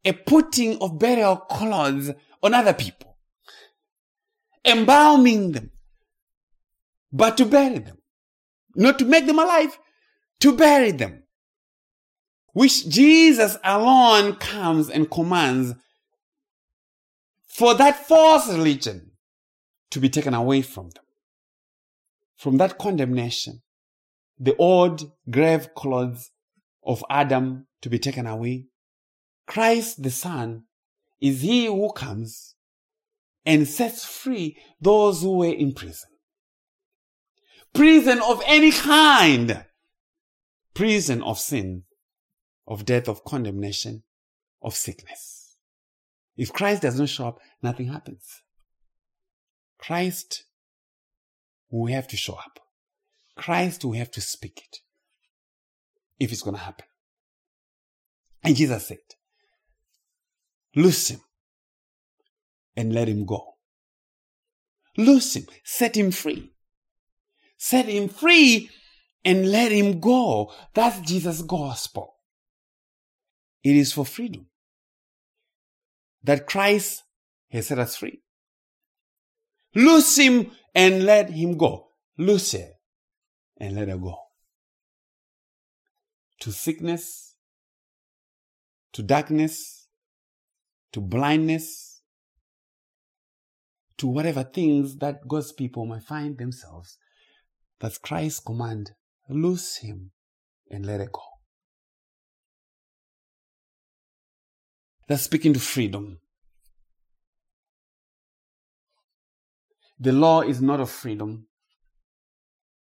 [0.04, 2.10] a putting of burial clothes
[2.42, 3.16] on other people,
[4.64, 5.70] embalming them,
[7.12, 7.97] but to bury them
[8.74, 9.78] not to make them alive,
[10.40, 11.22] to bury them.
[12.52, 15.74] Which Jesus alone comes and commands
[17.46, 19.12] for that false religion
[19.90, 21.04] to be taken away from them.
[22.38, 23.62] from that condemnation,
[24.38, 26.30] the old grave clothes
[26.84, 28.66] of Adam to be taken away.
[29.46, 30.62] Christ the Son
[31.20, 32.54] is he who comes
[33.44, 36.10] and sets free those who were in prison.
[37.74, 39.64] Prison of any kind.
[40.74, 41.84] Prison of sin,
[42.66, 44.02] of death, of condemnation,
[44.62, 45.56] of sickness.
[46.36, 48.42] If Christ does not show up, nothing happens.
[49.78, 50.44] Christ
[51.70, 52.60] will have to show up.
[53.36, 54.78] Christ will have to speak it
[56.18, 56.86] if it's going to happen.
[58.42, 58.98] And Jesus said,
[60.74, 61.20] Loose him
[62.76, 63.54] and let him go.
[64.96, 66.52] Loose him, set him free.
[67.58, 68.70] Set him free
[69.24, 70.52] and let him go.
[70.74, 72.14] That's Jesus' gospel.
[73.62, 74.46] It is for freedom
[76.22, 77.02] that Christ
[77.50, 78.22] has set us free.
[79.74, 81.88] Loose him and let him go.
[82.16, 82.70] Loose her
[83.58, 84.16] and let her go.
[86.40, 87.34] To sickness,
[88.92, 89.88] to darkness,
[90.92, 92.02] to blindness,
[93.98, 96.96] to whatever things that God's people might find themselves.
[97.80, 98.92] That's Christ's command.
[99.28, 100.10] Loose him
[100.70, 101.22] and let it go.
[105.06, 106.18] That's speaking to freedom.
[109.98, 111.46] The law is not of freedom.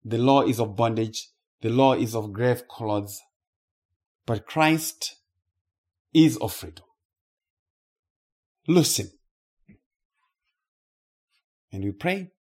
[0.05, 1.29] The law is of bondage.
[1.63, 3.21] The law is of grave clothes.
[4.27, 5.17] But Christ
[6.13, 6.85] is of freedom.
[8.67, 9.11] Loose him.
[11.73, 12.33] And we pray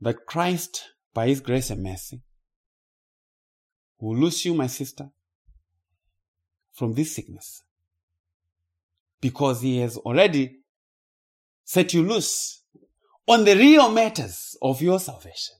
[0.00, 2.20] that Christ, by his grace and mercy,
[3.98, 5.08] will loose you, my sister,
[6.74, 7.62] from this sickness.
[9.18, 10.58] Because he has already
[11.64, 12.62] set you loose
[13.26, 15.54] on the real matters of your salvation.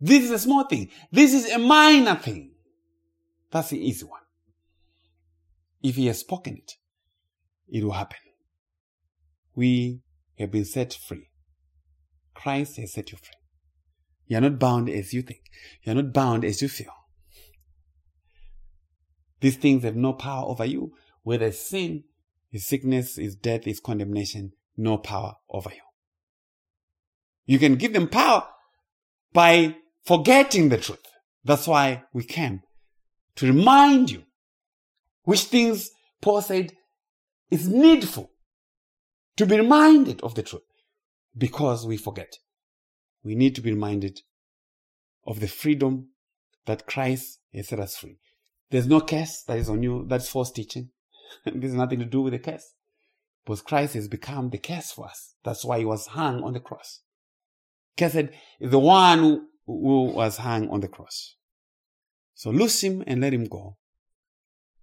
[0.00, 0.88] This is a small thing.
[1.12, 2.52] This is a minor thing.
[3.50, 4.22] That's the easy one.
[5.82, 6.72] If he has spoken it,
[7.68, 8.16] it will happen.
[9.54, 10.00] We
[10.38, 11.28] have been set free.
[12.32, 13.39] Christ has set you free.
[14.30, 15.40] You are not bound as you think.
[15.82, 16.92] You are not bound as you feel.
[19.40, 20.92] These things have no power over you.
[21.24, 22.04] Whether sin,
[22.52, 25.82] is sickness, is death, is condemnation, no power over you.
[27.44, 28.46] You can give them power
[29.32, 29.74] by
[30.04, 31.04] forgetting the truth.
[31.42, 32.62] That's why we came
[33.34, 34.22] to remind you
[35.24, 35.90] which things
[36.20, 36.72] Paul said
[37.50, 38.30] is needful
[39.38, 40.62] to be reminded of the truth
[41.36, 42.36] because we forget.
[43.22, 44.20] We need to be reminded
[45.26, 46.08] of the freedom
[46.66, 48.18] that Christ has set us free.
[48.70, 50.06] There's no curse that is on you.
[50.08, 50.90] That's false teaching.
[51.44, 52.74] this has nothing to do with the curse.
[53.44, 55.34] Because Christ has become the curse for us.
[55.44, 57.00] That's why he was hung on the cross.
[57.96, 58.28] Cursed
[58.60, 61.36] is the one who, who was hung on the cross.
[62.34, 63.76] So loose him and let him go.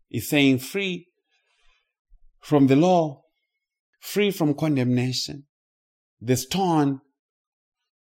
[0.10, 1.08] He's saying free
[2.40, 3.24] from the law,
[4.00, 5.46] free from condemnation.
[6.22, 7.02] The stone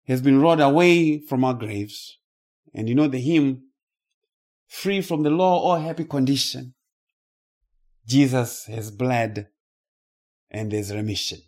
[0.07, 2.17] has been rolled away from our graves.
[2.73, 3.63] And you know the hymn,
[4.67, 6.73] free from the law or happy condition.
[8.05, 9.47] Jesus has bled
[10.49, 11.39] and there's remission.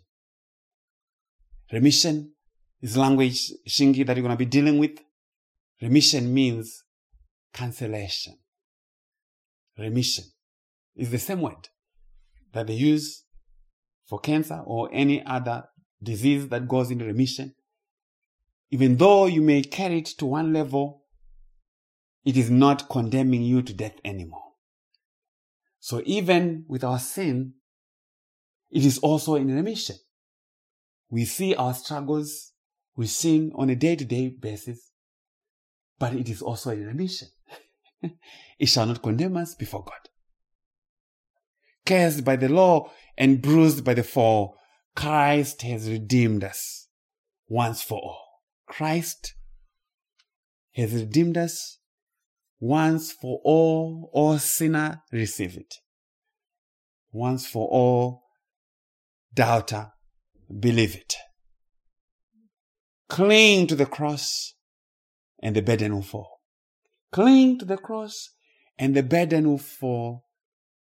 [1.72, 2.32] Remission
[2.80, 4.98] is language, Shingi, that you're going to be dealing with.
[5.82, 6.84] Remission means
[7.52, 8.38] cancellation.
[9.78, 10.24] Remission
[10.94, 11.68] is the same word
[12.52, 13.24] that they use
[14.06, 15.64] for cancer or any other
[16.02, 17.54] disease that goes into remission.
[18.70, 21.04] Even though you may carry it to one level,
[22.24, 24.52] it is not condemning you to death anymore.
[25.78, 27.54] So even with our sin,
[28.70, 29.96] it is also in remission.
[31.08, 32.52] We see our struggles
[32.96, 34.90] we sin on a day to day basis,
[35.98, 37.28] but it is also in remission.
[38.58, 40.08] it shall not condemn us before God.
[41.84, 44.56] Cursed by the law and bruised by the fall,
[44.96, 46.88] Christ has redeemed us
[47.48, 48.25] once for all.
[48.66, 49.34] Christ
[50.74, 51.78] has redeemed us
[52.60, 54.10] once for all.
[54.12, 55.74] All sinner receive it.
[57.12, 58.24] Once for all,
[59.32, 59.92] doubter
[60.60, 61.14] believe it.
[63.08, 64.54] Cling to the cross
[65.42, 66.40] and the burden will fall.
[67.12, 68.30] Cling to the cross
[68.78, 70.24] and the burden will fall.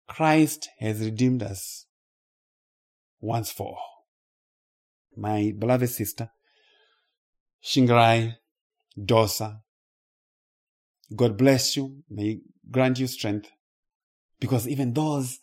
[0.07, 1.87] Christ has redeemed us
[3.21, 4.07] once for all.
[5.17, 6.31] My beloved sister,
[7.63, 8.37] Shingarai
[8.99, 9.61] Dosa,
[11.15, 12.03] God bless you.
[12.09, 13.51] May He grant you strength.
[14.39, 15.39] Because even those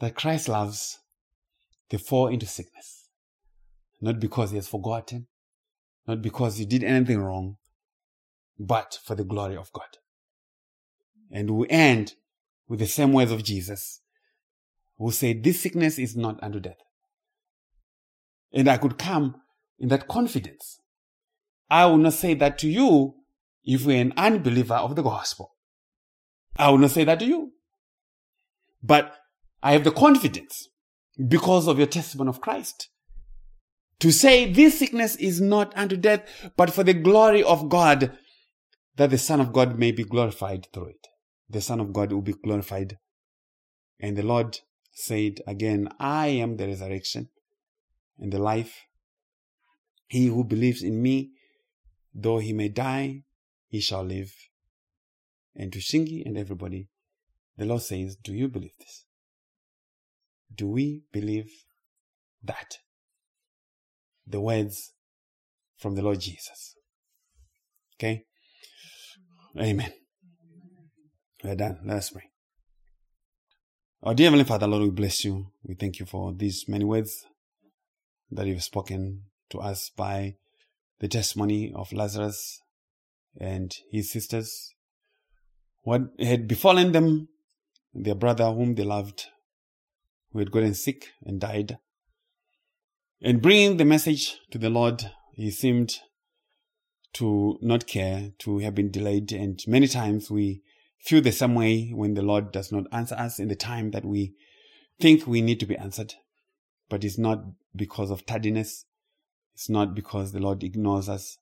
[0.00, 0.98] that Christ loves,
[1.90, 3.08] they fall into sickness.
[4.00, 5.26] Not because he has forgotten,
[6.06, 7.56] not because you did anything wrong,
[8.58, 9.98] but for the glory of God.
[11.30, 12.14] And we end
[12.68, 14.00] with the same words of Jesus,
[14.98, 16.78] who said, This sickness is not unto death.
[18.52, 19.36] And I could come
[19.78, 20.80] in that confidence.
[21.70, 23.14] I will not say that to you
[23.64, 25.54] if you're an unbeliever of the gospel.
[26.56, 27.52] I will not say that to you.
[28.82, 29.14] But
[29.62, 30.68] I have the confidence
[31.26, 32.88] because of your testimony of Christ
[34.00, 38.16] to say this sickness is not unto death, but for the glory of God,
[38.96, 41.08] that the Son of God may be glorified through it.
[41.50, 42.98] The Son of God will be glorified.
[44.00, 44.58] And the Lord
[44.92, 47.28] said again, I am the resurrection
[48.18, 48.84] and the life.
[50.06, 51.32] He who believes in me,
[52.20, 53.22] though he may die,
[53.68, 54.32] he shall live.
[55.54, 56.88] And to Shingi and everybody,
[57.56, 59.04] the Lord says, Do you believe this?
[60.52, 61.50] Do we believe
[62.42, 62.78] that?
[64.26, 64.92] The words
[65.76, 66.74] from the Lord Jesus.
[67.96, 68.24] Okay?
[69.58, 69.92] Amen.
[71.42, 71.78] We're done.
[71.84, 72.30] Let us pray.
[74.02, 75.46] Our dear Heavenly Father, Lord, we bless you.
[75.62, 77.24] We thank you for these many words
[78.30, 80.36] that you've spoken to us by
[81.00, 82.60] the testimony of Lazarus
[83.40, 84.74] and his sisters.
[85.82, 87.28] What had befallen them,
[87.94, 89.26] their brother whom they loved,
[90.32, 91.78] who had gotten sick and died.
[93.20, 95.98] And bringing the message to the Lord, he seemed
[97.14, 99.32] to not care, to have been delayed.
[99.32, 100.62] And many times we
[101.00, 104.04] feel the same way when the Lord does not answer us in the time that
[104.04, 104.34] we
[105.00, 106.14] think we need to be answered.
[106.88, 107.44] But it's not
[107.74, 108.84] because of tardiness.
[109.58, 111.36] It's not because the Lord ignores us.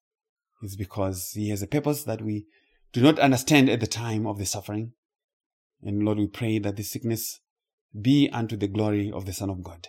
[0.62, 2.46] It's because He has a purpose that we
[2.94, 4.92] do not understand at the time of the suffering.
[5.82, 7.40] And Lord, we pray that the sickness
[8.00, 9.88] be unto the glory of the Son of God.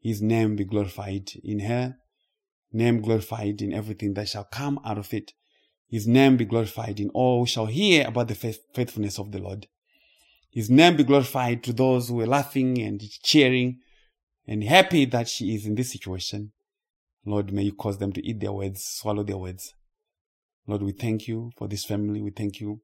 [0.00, 1.94] His name be glorified in her,
[2.72, 5.32] name glorified in everything that shall come out of it.
[5.88, 8.34] His name be glorified in all who shall hear about the
[8.74, 9.68] faithfulness of the Lord.
[10.50, 13.78] His name be glorified to those who are laughing and cheering
[14.44, 16.50] and happy that she is in this situation.
[17.26, 19.74] Lord, may you cause them to eat their words, swallow their words.
[20.66, 22.20] Lord, we thank you for this family.
[22.20, 22.80] We thank you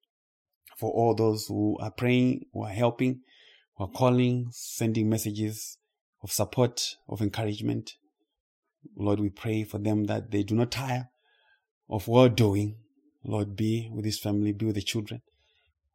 [0.78, 3.20] for all those who are praying, who are helping,
[3.76, 5.76] who are calling, sending messages
[6.22, 7.92] of support, of encouragement.
[8.96, 11.10] Lord, we pray for them that they do not tire
[11.88, 12.76] of well doing.
[13.22, 15.20] Lord, be with this family, be with the children.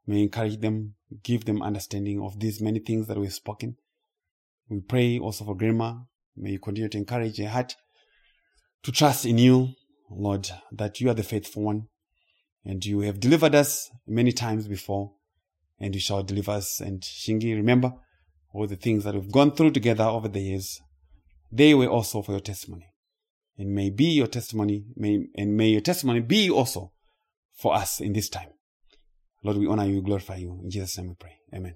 [0.05, 0.93] May encourage them,
[1.23, 3.77] give them understanding of these many things that we've spoken.
[4.69, 5.95] We pray also for Grandma.
[6.37, 7.75] May you continue to encourage her heart
[8.85, 9.69] to trust in you,
[10.11, 11.87] Lord, that you are the faithful one
[12.63, 15.11] and you have delivered us many times before
[15.79, 16.79] and you shall deliver us.
[16.79, 17.93] And Shingi, remember
[18.53, 20.79] all the things that we've gone through together over the years.
[21.51, 22.85] They were also for your testimony.
[23.57, 26.91] And may be your testimony, may, and may your testimony be also
[27.57, 28.49] for us in this time.
[29.43, 30.59] Lord, we honor you, glorify you.
[30.63, 31.37] In Jesus' name we pray.
[31.53, 31.75] Amen.